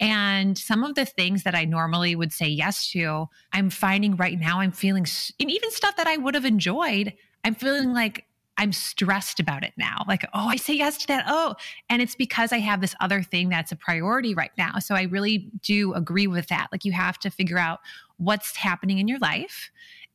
and 0.00 0.58
some 0.58 0.82
of 0.82 0.96
the 0.96 1.04
things 1.04 1.44
that 1.44 1.54
I 1.54 1.66
normally 1.66 2.16
would 2.16 2.32
say 2.32 2.48
yes 2.48 2.90
to, 2.90 3.28
I'm 3.52 3.70
finding 3.70 4.16
right 4.16 4.40
now. 4.40 4.58
I'm 4.58 4.72
feeling, 4.72 5.06
and 5.38 5.50
even 5.52 5.70
stuff 5.70 5.94
that 5.94 6.08
I 6.08 6.16
would 6.16 6.34
have 6.34 6.44
enjoyed. 6.44 7.12
I'm 7.44 7.54
feeling 7.54 7.92
like 7.92 8.26
I'm 8.56 8.72
stressed 8.72 9.40
about 9.40 9.64
it 9.64 9.72
now. 9.76 10.04
Like, 10.06 10.24
oh, 10.32 10.48
I 10.48 10.56
say 10.56 10.74
yes 10.74 10.98
to 10.98 11.06
that. 11.08 11.24
Oh, 11.26 11.54
and 11.88 12.00
it's 12.00 12.14
because 12.14 12.52
I 12.52 12.58
have 12.58 12.80
this 12.80 12.94
other 13.00 13.22
thing 13.22 13.48
that's 13.48 13.72
a 13.72 13.76
priority 13.76 14.34
right 14.34 14.52
now. 14.56 14.78
So 14.78 14.94
I 14.94 15.02
really 15.02 15.50
do 15.62 15.92
agree 15.94 16.26
with 16.26 16.48
that. 16.48 16.68
Like, 16.70 16.84
you 16.84 16.92
have 16.92 17.18
to 17.20 17.30
figure 17.30 17.58
out 17.58 17.80
what's 18.18 18.56
happening 18.56 18.98
in 18.98 19.08
your 19.08 19.18
life 19.18 19.70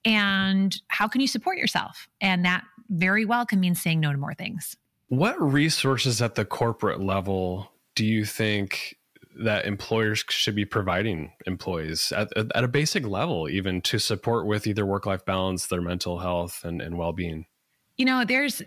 and 0.05 0.79
how 0.87 1.07
can 1.07 1.21
you 1.21 1.27
support 1.27 1.57
yourself. 1.57 2.07
And 2.21 2.45
that 2.45 2.63
very 2.89 3.25
well 3.25 3.45
can 3.45 3.59
mean 3.59 3.75
saying 3.75 3.99
no 3.99 4.11
to 4.11 4.17
more 4.17 4.33
things. 4.33 4.77
What 5.09 5.39
resources 5.41 6.21
at 6.21 6.35
the 6.35 6.45
corporate 6.45 7.01
level 7.01 7.71
do 7.95 8.05
you 8.05 8.25
think 8.25 8.95
that 9.41 9.65
employers 9.65 10.23
should 10.29 10.55
be 10.55 10.65
providing 10.65 11.31
employees 11.45 12.11
at, 12.11 12.29
at 12.35 12.63
a 12.63 12.67
basic 12.67 13.05
level, 13.07 13.47
even 13.49 13.81
to 13.81 13.99
support 13.99 14.45
with 14.45 14.67
either 14.67 14.85
work 14.85 15.05
life 15.05 15.25
balance, 15.25 15.67
their 15.67 15.81
mental 15.81 16.19
health, 16.19 16.61
and, 16.63 16.81
and 16.81 16.97
well 16.97 17.13
being? 17.13 17.45
You 17.99 18.05
know 18.05 18.23
there's 18.25 18.63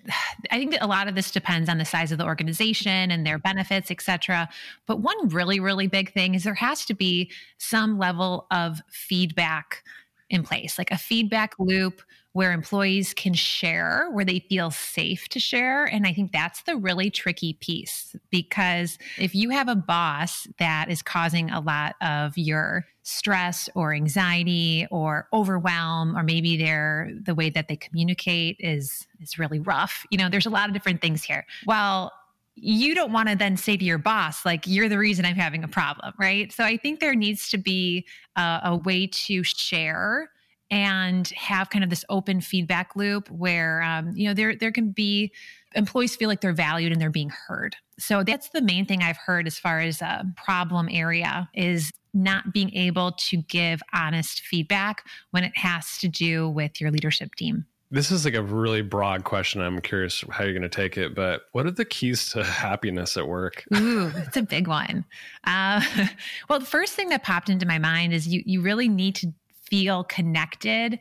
i 0.53 0.59
think 0.59 0.71
that 0.71 0.85
a 0.85 0.87
lot 0.87 1.09
of 1.09 1.17
this 1.17 1.33
depends 1.33 1.69
on 1.69 1.79
the 1.79 1.85
size 1.85 2.13
of 2.13 2.19
the 2.19 2.25
organization 2.25 3.11
and 3.11 3.27
their 3.27 3.39
benefits 3.39 3.91
et 3.91 4.01
cetera 4.01 4.49
but 4.87 5.01
one 5.01 5.29
really 5.31 5.59
really 5.59 5.89
big 5.89 6.13
thing 6.13 6.35
is 6.35 6.45
there 6.45 6.55
has 6.55 6.85
to 6.85 6.95
be 6.95 7.33
some 7.59 7.99
level 7.99 8.47
of 8.53 8.81
feedback 8.89 9.83
in 10.31 10.45
place 10.45 10.79
like 10.79 10.91
a 10.93 10.99
feedback 10.99 11.55
loop 11.59 12.03
where 12.33 12.53
employees 12.53 13.13
can 13.13 13.35
share, 13.35 14.09
where 14.13 14.25
they 14.25 14.41
feel 14.49 14.71
safe 14.71 15.29
to 15.29 15.39
share. 15.39 15.85
And 15.85 16.07
I 16.07 16.15
think 16.15 16.33
that's 16.33 16.63
the 16.63 16.77
really 16.77 17.11
tricky 17.11 17.55
piece 17.55 18.17
because 18.31 18.99
if 19.19 19.35
you 19.35 19.51
have 19.51 19.69
a 19.69 19.77
boss 19.77 20.47
that 20.59 20.91
is 20.91 21.03
causing 21.03 21.51
a 21.51 21.61
lot 21.61 21.95
of 22.01 22.37
your 22.39 22.87
stress 23.03 23.69
or 23.75 23.93
anxiety 23.93 24.87
or 24.91 25.29
overwhelm, 25.33 26.17
or 26.17 26.23
maybe 26.23 26.57
they're 26.57 27.11
the 27.25 27.35
way 27.35 27.51
that 27.51 27.69
they 27.69 27.77
communicate 27.77 28.57
is 28.61 29.07
is 29.21 29.39
really 29.39 29.61
rough. 29.61 30.05
You 30.11 30.19
know, 30.19 30.29
there's 30.29 30.47
a 30.47 30.51
lot 30.51 30.69
of 30.69 30.75
different 30.75 31.01
things 31.01 31.23
here. 31.23 31.45
Well, 31.67 32.13
you 32.55 32.95
don't 32.95 33.13
want 33.13 33.29
to 33.29 33.35
then 33.35 33.57
say 33.57 33.79
to 33.79 33.85
your 33.85 33.97
boss 33.97 34.45
like 34.45 34.67
you're 34.67 34.87
the 34.87 34.99
reason 34.99 35.25
i'm 35.25 35.35
having 35.35 35.65
a 35.65 35.69
problem 35.69 36.13
right 36.19 36.53
so 36.53 36.63
i 36.63 36.77
think 36.77 37.01
there 37.01 37.15
needs 37.15 37.49
to 37.49 37.57
be 37.57 38.07
a, 38.37 38.61
a 38.65 38.77
way 38.77 39.07
to 39.07 39.43
share 39.43 40.29
and 40.73 41.29
have 41.29 41.69
kind 41.69 41.85
of 41.85 41.91
this 41.91 42.05
open 42.09 42.41
feedback 42.41 42.97
loop 42.97 43.31
where 43.31 43.83
um, 43.83 44.11
you 44.17 44.27
know 44.27 44.35
there 44.35 44.57
there 44.57 44.73
can 44.73 44.91
be 44.91 45.31
employees 45.75 46.17
feel 46.17 46.29
like 46.29 46.41
they're 46.41 46.53
valued 46.53 46.93
and 46.93 47.01
they're 47.01 47.11
being 47.11 47.33
heard. 47.49 47.77
So 47.99 48.23
that's 48.23 48.49
the 48.51 48.63
main 48.63 48.87
thing 48.87 49.03
I've 49.03 49.17
heard 49.17 49.47
as 49.47 49.59
far 49.59 49.81
as 49.81 50.01
a 50.01 50.25
problem 50.37 50.89
area 50.91 51.49
is 51.55 51.93
not 52.15 52.53
being 52.53 52.75
able 52.75 53.13
to 53.13 53.39
give 53.39 53.83
honest 53.93 54.41
feedback 54.41 55.05
when 55.31 55.45
it 55.45 55.57
has 55.57 55.99
to 55.99 56.09
do 56.09 56.49
with 56.49 56.81
your 56.81 56.91
leadership 56.91 57.35
team. 57.35 57.67
This 57.91 58.11
is 58.11 58.25
like 58.25 58.35
a 58.35 58.43
really 58.43 58.81
broad 58.81 59.25
question. 59.25 59.61
I'm 59.61 59.81
curious 59.83 60.25
how 60.31 60.45
you're 60.45 60.55
going 60.55 60.63
to 60.63 60.69
take 60.69 60.97
it, 60.97 61.15
but 61.15 61.43
what 61.53 61.67
are 61.67 61.71
the 61.71 61.85
keys 61.85 62.31
to 62.31 62.43
happiness 62.43 63.19
at 63.19 63.29
work? 63.29 63.65
Ooh, 63.77 64.11
it's 64.17 64.37
a 64.37 64.43
big 64.43 64.67
one. 64.67 65.05
Uh, 65.45 65.83
well, 66.49 66.59
the 66.59 66.65
first 66.65 66.95
thing 66.95 67.11
that 67.11 67.23
popped 67.23 67.51
into 67.51 67.67
my 67.67 67.79
mind 67.79 68.15
is 68.15 68.27
you 68.27 68.43
you 68.47 68.63
really 68.63 68.89
need 68.89 69.15
to 69.17 69.33
feel 69.69 70.05
connected 70.05 70.99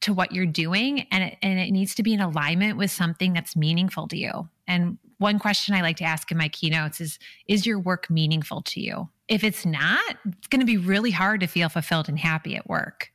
to 0.00 0.14
what 0.14 0.32
you're 0.32 0.46
doing 0.46 1.06
and 1.10 1.24
it, 1.24 1.38
and 1.42 1.58
it 1.58 1.70
needs 1.70 1.94
to 1.96 2.02
be 2.02 2.14
in 2.14 2.20
alignment 2.20 2.76
with 2.76 2.90
something 2.90 3.32
that's 3.32 3.56
meaningful 3.56 4.08
to 4.08 4.16
you. 4.16 4.48
And 4.66 4.98
one 5.18 5.38
question 5.38 5.74
I 5.74 5.82
like 5.82 5.96
to 5.96 6.04
ask 6.04 6.30
in 6.30 6.38
my 6.38 6.48
keynotes 6.48 7.00
is 7.00 7.18
is 7.46 7.66
your 7.66 7.78
work 7.78 8.08
meaningful 8.08 8.62
to 8.62 8.80
you? 8.80 9.08
If 9.28 9.44
it's 9.44 9.66
not, 9.66 10.16
it's 10.26 10.46
going 10.48 10.60
to 10.60 10.66
be 10.66 10.76
really 10.76 11.10
hard 11.10 11.40
to 11.40 11.46
feel 11.46 11.68
fulfilled 11.68 12.08
and 12.08 12.18
happy 12.18 12.56
at 12.56 12.68
work. 12.68 13.10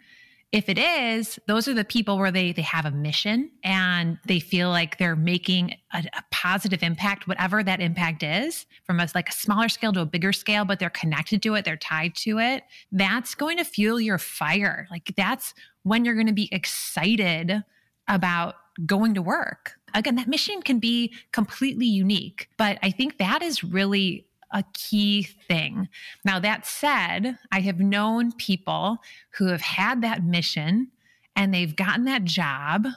If 0.52 0.70
it 0.70 0.78
is, 0.78 1.40
those 1.48 1.68
are 1.68 1.74
the 1.74 1.84
people 1.84 2.20
where 2.20 2.30
they 2.30 2.52
they 2.52 2.62
have 2.62 2.86
a 2.86 2.92
mission 2.92 3.50
and 3.64 4.20
they 4.28 4.40
feel 4.40 4.70
like 4.70 5.00
they're 5.00 5.16
making 5.16 5.76
a, 5.94 6.04
a 6.14 6.24
positive 6.30 6.84
impact, 6.84 7.28
whatever 7.28 7.64
that 7.64 7.80
impact 7.80 8.22
is, 8.22 8.68
from 8.84 9.00
a 9.00 9.08
like 9.16 9.30
a 9.30 9.34
smaller 9.34 9.68
scale 9.70 9.94
to 9.94 10.02
a 10.02 10.06
bigger 10.06 10.32
scale, 10.32 10.64
but 10.64 10.78
they're 10.78 10.92
connected 10.92 11.42
to 11.44 11.56
it, 11.56 11.66
they're 11.66 11.78
tied 11.78 12.14
to 12.18 12.38
it. 12.38 12.64
That's 12.92 13.34
going 13.34 13.58
to 13.58 13.64
fuel 13.64 14.00
your 14.00 14.20
fire. 14.20 14.88
Like 14.92 15.14
that's 15.18 15.56
when 15.84 16.06
you're 16.06 16.16
going 16.16 16.28
to 16.28 16.34
be 16.34 16.50
excited 16.52 17.64
about 18.08 18.56
going 18.86 19.14
to 19.14 19.22
work. 19.22 19.74
Again, 19.94 20.16
that 20.16 20.28
mission 20.28 20.62
can 20.62 20.80
be 20.80 21.14
completely 21.32 21.86
unique, 21.86 22.50
but 22.58 22.80
I 22.82 22.90
think 22.90 23.18
that 23.18 23.42
is 23.42 23.64
really 23.64 24.26
a 24.52 24.64
key 24.74 25.24
thing. 25.24 25.90
Now, 26.24 26.40
that 26.40 26.66
said, 26.66 27.38
I 27.52 27.60
have 27.62 27.80
known 27.80 28.32
people 28.34 28.98
who 29.32 29.48
have 29.48 29.62
had 29.62 30.02
that 30.02 30.24
mission 30.24 30.90
and 31.36 31.54
they've 31.54 31.76
gotten 31.76 32.06
that 32.06 32.24
job, 32.24 32.88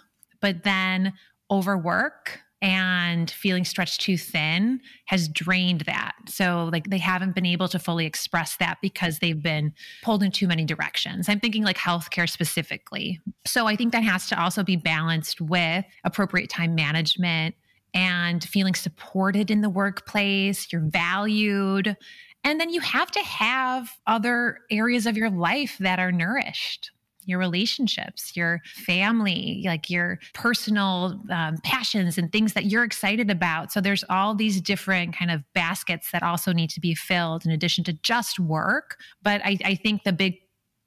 but 0.41 0.65
then 0.65 1.15
overwork 1.51 2.41
and 2.67 3.31
feeling 3.31 3.65
stretched 3.65 4.01
too 4.01 4.19
thin 4.19 4.81
has 5.05 5.29
drained 5.29 5.83
that. 5.83 6.17
So, 6.27 6.69
like, 6.73 6.91
they 6.91 6.99
haven't 6.99 7.37
been 7.37 7.47
able 7.47 7.69
to 7.69 7.79
fully 7.79 8.07
express 8.07 8.57
that 8.57 8.79
because 8.83 9.21
they've 9.21 9.41
been 9.41 9.73
pulled 10.03 10.25
in 10.25 10.33
too 10.33 10.49
many 10.49 10.65
directions. 10.65 11.29
I'm 11.29 11.39
thinking 11.39 11.63
like 11.63 11.79
healthcare 11.79 12.29
specifically. 12.29 13.21
So, 13.47 13.69
I 13.69 13.77
think 13.77 13.93
that 13.93 14.03
has 14.03 14.29
to 14.31 14.43
also 14.43 14.65
be 14.65 14.75
balanced 14.75 15.41
with 15.41 15.85
appropriate 16.03 16.51
time 16.51 16.75
management 16.75 17.55
and 17.95 18.43
feeling 18.43 18.75
supported 18.75 19.49
in 19.49 19.61
the 19.61 19.71
workplace. 19.71 20.73
You're 20.73 20.83
valued. 20.83 21.97
And 22.43 22.61
then 22.61 22.71
you 22.71 22.81
have 22.81 23.13
to 23.13 23.21
have 23.21 23.97
other 24.09 24.59
areas 24.73 25.07
of 25.07 25.17
your 25.17 25.31
life 25.31 25.77
that 25.79 26.01
are 26.01 26.11
nourished 26.11 26.91
your 27.27 27.39
relationships, 27.39 28.35
your 28.35 28.63
family, 28.65 29.63
like 29.67 29.91
your 29.91 30.19
personal 30.33 31.21
um, 31.31 31.59
passions 31.63 32.17
and 32.17 32.33
things 32.33 32.55
that 32.55 32.67
you're 32.67 32.85
excited 32.85 33.31
about. 33.31 33.73
So 33.73 33.81
there's 33.81 34.05
all 34.09 34.35
these 34.35 34.61
different 34.61 35.17
kind 35.17 35.31
of 35.31 35.43
baskets 35.53 36.11
that 36.13 36.23
also 36.23 36.53
need 36.53 36.71
to 36.71 36.81
be 36.81 36.95
filled 36.95 37.45
in 37.45 37.51
addition 37.51 37.85
to 37.85 37.93
just 37.93 38.39
work. 38.39 38.99
But 39.23 39.41
I, 39.45 39.59
I 39.65 39.75
think 39.75 40.05
the 40.05 40.13
big 40.13 40.39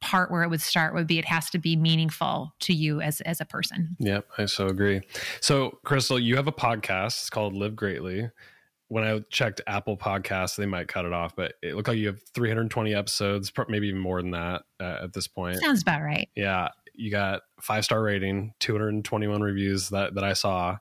part 0.02 0.32
where 0.32 0.44
it 0.44 0.50
would 0.50 0.62
start 0.62 0.94
would 0.94 1.08
be 1.08 1.20
it 1.20 1.26
has 1.26 1.50
to 1.50 1.60
be 1.60 1.76
meaningful 1.76 2.54
to 2.62 2.74
you 2.74 3.02
as 3.02 3.20
as 3.22 3.42
a 3.42 3.46
person. 3.46 3.98
Yep, 4.00 4.28
I 4.38 4.46
so 4.46 4.68
agree. 4.68 5.02
So, 5.42 5.80
Kristel, 5.86 6.22
you 6.22 6.38
have 6.38 6.48
a 6.48 6.54
podcast. 6.54 7.20
It's 7.20 7.30
called 7.30 7.54
Live 7.54 7.76
Greatly 7.76 8.30
when 8.90 9.04
I 9.04 9.20
checked 9.30 9.62
Apple 9.68 9.96
Podcasts, 9.96 10.56
they 10.56 10.66
might 10.66 10.88
cut 10.88 11.06
it 11.06 11.14
off, 11.14 11.36
but 11.36 11.54
it 11.62 11.76
looked 11.76 11.88
like 11.88 11.98
you 11.98 12.08
have 12.08 12.22
320 12.34 12.94
episodes, 12.94 13.52
maybe 13.70 13.88
even 13.88 14.00
more 14.00 14.22
than 14.22 14.32
that 14.32 14.64
uh, 14.80 14.98
at 15.04 15.14
this 15.14 15.28
point. 15.28 15.58
Sounds 15.58 15.84
about 15.84 16.02
right. 16.02 16.28
Yeah, 16.36 16.70
you 16.96 17.12
got 17.12 17.44
five 17.62 17.86
star 17.86 18.02
rating, 18.02 18.54
221 18.60 19.42
reviews 19.42 19.90
that 19.90 20.16
that 20.16 20.24
I 20.24 20.34
saw. 20.34 20.78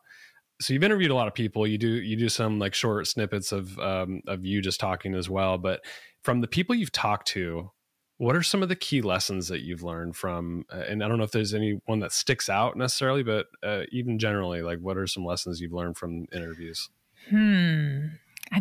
So 0.61 0.73
you've 0.73 0.83
interviewed 0.83 1.11
a 1.11 1.15
lot 1.15 1.29
of 1.29 1.35
people. 1.35 1.67
You 1.67 1.79
do 1.79 1.89
you 1.89 2.17
do 2.17 2.31
some 2.31 2.59
like 2.59 2.75
short 2.75 3.07
snippets 3.07 3.53
of 3.53 3.79
um, 3.79 4.23
of 4.27 4.45
you 4.45 4.63
just 4.63 4.81
talking 4.81 5.15
as 5.15 5.29
well. 5.29 5.59
But 5.59 5.85
from 6.23 6.41
the 6.41 6.49
people 6.49 6.75
you've 6.75 6.91
talked 6.91 7.29
to, 7.29 7.71
what 8.17 8.35
are 8.35 8.43
some 8.43 8.63
of 8.63 8.71
the 8.71 8.77
key 8.77 9.03
lessons 9.03 9.49
that 9.49 9.61
you've 9.61 9.83
learned 9.83 10.17
from? 10.17 10.65
Uh, 10.73 10.79
and 10.89 11.05
I 11.05 11.09
don't 11.09 11.19
know 11.19 11.25
if 11.25 11.31
there's 11.31 11.55
any 11.55 11.79
one 11.85 12.01
that 12.01 12.13
sticks 12.13 12.49
out 12.49 12.77
necessarily, 12.77 13.23
but 13.23 13.47
uh, 13.63 13.83
even 13.93 14.19
generally, 14.19 14.63
like 14.63 14.81
what 14.81 14.97
are 14.97 15.07
some 15.07 15.27
lessons 15.27 15.61
you've 15.61 15.73
learned 15.73 15.99
from 15.99 16.27
interviews? 16.33 16.89
Hmm. 17.29 18.07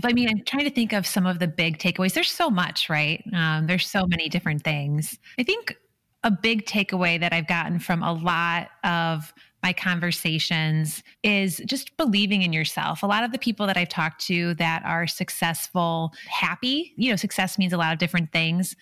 I 0.04 0.14
mean, 0.14 0.30
I'm 0.30 0.44
trying 0.44 0.66
to 0.66 0.70
think 0.70 0.94
of 0.94 1.08
some 1.08 1.26
of 1.26 1.40
the 1.40 1.48
big 1.48 1.78
takeaways. 1.78 2.14
There's 2.14 2.32
so 2.32 2.50
much, 2.50 2.90
right? 2.90 3.24
Um, 3.34 3.68
there's 3.68 3.88
so 3.90 4.06
many 4.06 4.28
different 4.30 4.64
things. 4.64 5.18
I 5.40 5.44
think 5.44 5.76
a 6.24 6.32
big 6.32 6.66
takeaway 6.66 7.20
that 7.20 7.32
I've 7.32 7.48
gotten 7.48 7.80
from 7.80 8.04
a 8.04 8.12
lot 8.12 8.70
of 8.84 9.34
my 9.64 9.74
conversations 9.74 11.04
is 11.24 11.62
just 11.66 11.96
believing 11.98 12.42
in 12.42 12.54
yourself. 12.54 13.02
A 13.02 13.08
lot 13.08 13.24
of 13.24 13.32
the 13.32 13.40
people 13.40 13.66
that 13.68 13.78
I've 13.78 13.90
talked 13.90 14.26
to 14.28 14.54
that 14.56 14.84
are 14.86 15.08
successful, 15.08 16.12
happy, 16.28 16.94
you 16.98 17.10
know, 17.10 17.16
success 17.16 17.58
means 17.58 17.74
a 17.74 17.78
lot 17.78 17.94
of 17.94 18.00
different 18.00 18.32
things, 18.32 18.76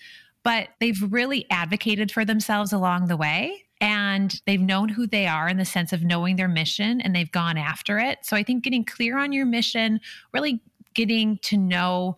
but 0.43 0.69
they've 0.79 1.01
really 1.11 1.45
advocated 1.49 2.11
for 2.11 2.25
themselves 2.25 2.73
along 2.73 3.07
the 3.07 3.17
way 3.17 3.64
and 3.81 4.41
they've 4.45 4.61
known 4.61 4.89
who 4.89 5.05
they 5.07 5.27
are 5.27 5.49
in 5.49 5.57
the 5.57 5.65
sense 5.65 5.91
of 5.91 6.03
knowing 6.03 6.35
their 6.35 6.47
mission 6.47 7.01
and 7.01 7.15
they've 7.15 7.31
gone 7.31 7.57
after 7.57 7.99
it. 7.99 8.19
So 8.23 8.35
I 8.35 8.43
think 8.43 8.63
getting 8.63 8.85
clear 8.85 9.17
on 9.17 9.31
your 9.31 9.45
mission, 9.45 9.99
really 10.33 10.61
getting 10.93 11.37
to 11.39 11.57
know 11.57 12.17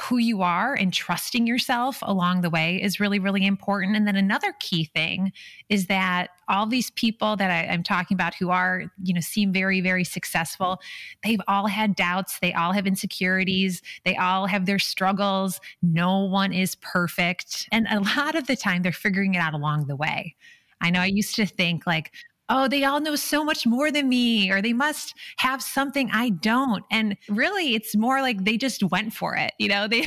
who 0.00 0.16
you 0.16 0.42
are 0.42 0.74
and 0.74 0.92
trusting 0.92 1.44
yourself 1.44 1.98
along 2.02 2.40
the 2.40 2.50
way 2.50 2.80
is 2.80 3.00
really, 3.00 3.18
really 3.18 3.44
important. 3.44 3.96
And 3.96 4.06
then 4.06 4.14
another 4.14 4.54
key 4.60 4.84
thing 4.84 5.32
is 5.68 5.86
that 5.86 6.28
all 6.48 6.66
these 6.66 6.92
people 6.92 7.34
that 7.34 7.50
I, 7.50 7.64
am 7.72 7.82
talking 7.82 8.14
about 8.14 8.34
who 8.36 8.50
are, 8.50 8.84
you 9.02 9.12
know, 9.12 9.20
seem 9.20 9.52
very, 9.52 9.80
very 9.80 10.04
successful, 10.04 10.78
they've 11.24 11.40
all 11.48 11.66
had 11.66 11.96
doubts. 11.96 12.38
They 12.38 12.52
all 12.54 12.72
have 12.72 12.86
insecurities. 12.86 13.82
They 14.04 14.14
all 14.14 14.46
have 14.46 14.66
their 14.66 14.78
struggles. 14.78 15.60
No 15.82 16.20
one 16.20 16.52
is 16.52 16.76
perfect. 16.76 17.68
And 17.72 17.88
a 17.90 17.98
lot 17.98 18.36
of 18.36 18.46
the 18.46 18.56
time, 18.56 18.82
they're 18.82 18.92
figuring 18.92 19.34
it 19.34 19.38
out 19.38 19.52
along 19.52 19.88
the 19.88 19.96
way. 19.96 20.36
I 20.80 20.90
know 20.90 21.00
I 21.00 21.06
used 21.06 21.34
to 21.36 21.46
think 21.46 21.86
like, 21.86 22.12
oh, 22.50 22.66
they 22.68 22.84
all 22.84 23.00
know 23.00 23.14
so 23.14 23.44
much 23.44 23.66
more 23.66 23.90
than 23.90 24.08
me, 24.08 24.50
or 24.50 24.62
they 24.62 24.72
must 24.72 25.14
have 25.36 25.62
something 25.62 26.08
I 26.12 26.30
don't. 26.30 26.84
And 26.90 27.16
really, 27.28 27.74
it's 27.74 27.94
more 27.94 28.22
like 28.22 28.44
they 28.44 28.56
just 28.56 28.82
went 28.84 29.12
for 29.12 29.36
it. 29.36 29.52
You 29.58 29.68
know, 29.68 29.88
they 29.88 30.04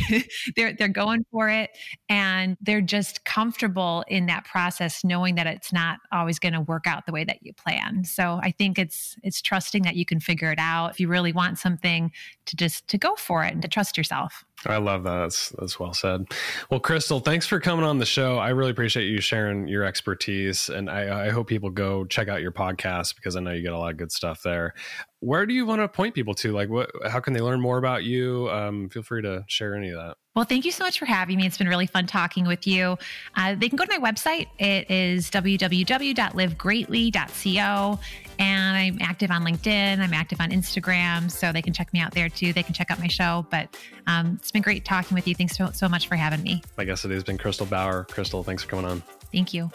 they're 0.55 0.73
they're 0.73 0.87
going 0.87 1.25
for 1.31 1.49
it, 1.49 1.71
and 2.09 2.57
they're 2.61 2.81
just 2.81 3.23
comfortable 3.25 4.03
in 4.07 4.25
that 4.27 4.45
process, 4.45 5.03
knowing 5.03 5.35
that 5.35 5.47
it's 5.47 5.71
not 5.71 5.99
always 6.11 6.39
going 6.39 6.53
to 6.53 6.61
work 6.61 6.87
out 6.87 7.05
the 7.05 7.11
way 7.11 7.23
that 7.23 7.39
you 7.41 7.53
plan. 7.53 8.03
So 8.03 8.39
I 8.41 8.51
think 8.51 8.79
it's 8.79 9.15
it's 9.23 9.41
trusting 9.41 9.83
that 9.83 9.95
you 9.95 10.05
can 10.05 10.19
figure 10.19 10.51
it 10.51 10.59
out. 10.59 10.91
If 10.91 10.99
you 10.99 11.07
really 11.07 11.33
want 11.33 11.59
something, 11.59 12.11
to 12.45 12.55
just 12.55 12.87
to 12.87 12.97
go 12.97 13.15
for 13.15 13.43
it 13.43 13.53
and 13.53 13.61
to 13.61 13.67
trust 13.67 13.97
yourself. 13.97 14.43
I 14.65 14.77
love 14.77 15.03
that. 15.03 15.15
That's 15.21 15.49
that's 15.57 15.79
well 15.79 15.93
said. 15.93 16.25
Well, 16.69 16.79
Kristel, 16.79 17.23
thanks 17.23 17.47
for 17.47 17.59
coming 17.59 17.85
on 17.85 17.97
the 17.97 18.05
show. 18.05 18.37
I 18.37 18.49
really 18.49 18.71
appreciate 18.71 19.05
you 19.05 19.19
sharing 19.19 19.67
your 19.67 19.83
expertise, 19.83 20.69
and 20.69 20.89
I, 20.89 21.27
I 21.27 21.29
hope 21.29 21.47
people 21.47 21.69
go 21.69 22.05
check 22.05 22.27
out 22.27 22.41
your 22.41 22.51
podcast 22.51 23.15
because 23.15 23.35
I 23.35 23.39
know 23.39 23.51
you 23.51 23.63
get 23.63 23.73
a 23.73 23.77
lot 23.77 23.91
of 23.91 23.97
good 23.97 24.11
stuff 24.11 24.43
there. 24.43 24.73
Where 25.21 25.45
do 25.45 25.53
you 25.53 25.65
want 25.67 25.81
to 25.81 25.87
point 25.87 26.15
people 26.15 26.33
to? 26.35 26.51
Like, 26.51 26.69
what? 26.69 26.89
How 27.07 27.19
can 27.19 27.33
they 27.33 27.41
learn 27.41 27.61
more 27.61 27.77
about 27.77 28.03
you? 28.03 28.49
Um, 28.49 28.89
feel 28.89 29.03
free 29.03 29.21
to 29.21 29.45
share 29.47 29.75
any 29.75 29.91
of 29.91 29.95
that. 29.95 30.17
Well, 30.35 30.45
thank 30.45 30.65
you 30.65 30.71
so 30.71 30.83
much 30.83 30.97
for 30.97 31.05
having 31.05 31.37
me. 31.37 31.45
It's 31.45 31.59
been 31.59 31.67
really 31.67 31.85
fun 31.85 32.07
talking 32.07 32.47
with 32.47 32.65
you. 32.65 32.97
Uh, 33.35 33.53
they 33.53 33.69
can 33.69 33.75
go 33.75 33.85
to 33.85 33.99
my 33.99 34.11
website. 34.11 34.47
It 34.57 34.89
is 34.89 35.29
www.livegreatly.co. 35.29 37.99
And 38.39 38.77
I'm 38.77 38.97
active 38.99 39.29
on 39.29 39.43
LinkedIn. 39.43 39.99
I'm 39.99 40.13
active 40.13 40.41
on 40.41 40.49
Instagram. 40.49 41.29
So 41.29 41.51
they 41.51 41.61
can 41.61 41.73
check 41.73 41.93
me 41.93 41.99
out 41.99 42.13
there 42.13 42.29
too. 42.29 42.51
They 42.53 42.63
can 42.63 42.73
check 42.73 42.89
out 42.89 42.99
my 42.99 43.07
show. 43.07 43.45
But 43.51 43.77
um, 44.07 44.39
it's 44.39 44.51
been 44.51 44.63
great 44.63 44.85
talking 44.85 45.13
with 45.13 45.27
you. 45.27 45.35
Thanks 45.35 45.55
so, 45.55 45.69
so 45.71 45.87
much 45.87 46.07
for 46.07 46.15
having 46.15 46.41
me. 46.41 46.63
My 46.77 46.85
guest 46.85 47.03
today 47.03 47.13
has 47.13 47.23
been 47.23 47.37
Kristel 47.37 47.69
Bauer. 47.69 48.07
Kristel, 48.09 48.43
thanks 48.43 48.63
for 48.63 48.69
coming 48.69 48.85
on. 48.85 49.03
Thank 49.31 49.53
you. 49.53 49.69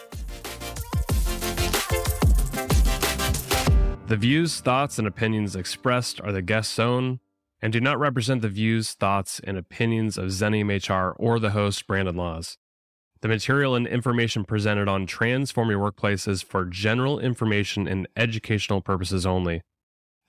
The 4.07 4.15
views, 4.15 4.61
thoughts, 4.61 4.97
and 4.97 5.05
opinions 5.05 5.53
expressed 5.53 6.21
are 6.21 6.31
the 6.31 6.41
guest's 6.41 6.79
own 6.79 7.19
and 7.61 7.73
do 7.73 7.81
not 7.81 7.99
represent 7.99 8.41
the 8.41 8.47
views, 8.47 8.93
thoughts, 8.93 9.41
and 9.43 9.57
opinions 9.57 10.17
of 10.17 10.27
Xenium 10.27 10.71
HR 10.71 11.13
or 11.19 11.39
the 11.39 11.49
host, 11.49 11.85
Brandon 11.87 12.15
Laws. 12.15 12.57
The 13.19 13.27
material 13.27 13.75
and 13.75 13.85
information 13.85 14.45
presented 14.45 14.87
on 14.87 15.07
Transform 15.07 15.69
Your 15.69 15.79
Workplace 15.79 16.25
is 16.25 16.41
for 16.41 16.63
general 16.63 17.19
information 17.19 17.85
and 17.85 18.07
educational 18.15 18.79
purposes 18.79 19.25
only. 19.25 19.61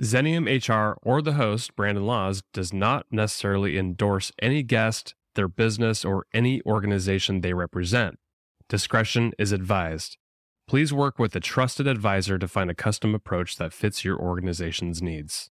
Xenium 0.02 0.48
HR 0.48 0.98
or 1.02 1.22
the 1.22 1.34
host, 1.34 1.76
Brandon 1.76 2.04
Laws, 2.04 2.42
does 2.52 2.72
not 2.72 3.06
necessarily 3.12 3.78
endorse 3.78 4.32
any 4.42 4.64
guest, 4.64 5.14
their 5.36 5.46
business, 5.46 6.04
or 6.04 6.26
any 6.34 6.60
organization 6.62 7.42
they 7.42 7.54
represent. 7.54 8.18
Discretion 8.68 9.34
is 9.38 9.52
advised. 9.52 10.16
Please 10.68 10.92
work 10.92 11.18
with 11.18 11.34
a 11.34 11.40
trusted 11.40 11.86
advisor 11.86 12.38
to 12.38 12.46
find 12.46 12.70
a 12.70 12.74
custom 12.74 13.14
approach 13.14 13.56
that 13.56 13.72
fits 13.72 14.04
your 14.04 14.18
organization's 14.18 15.00
needs. 15.00 15.46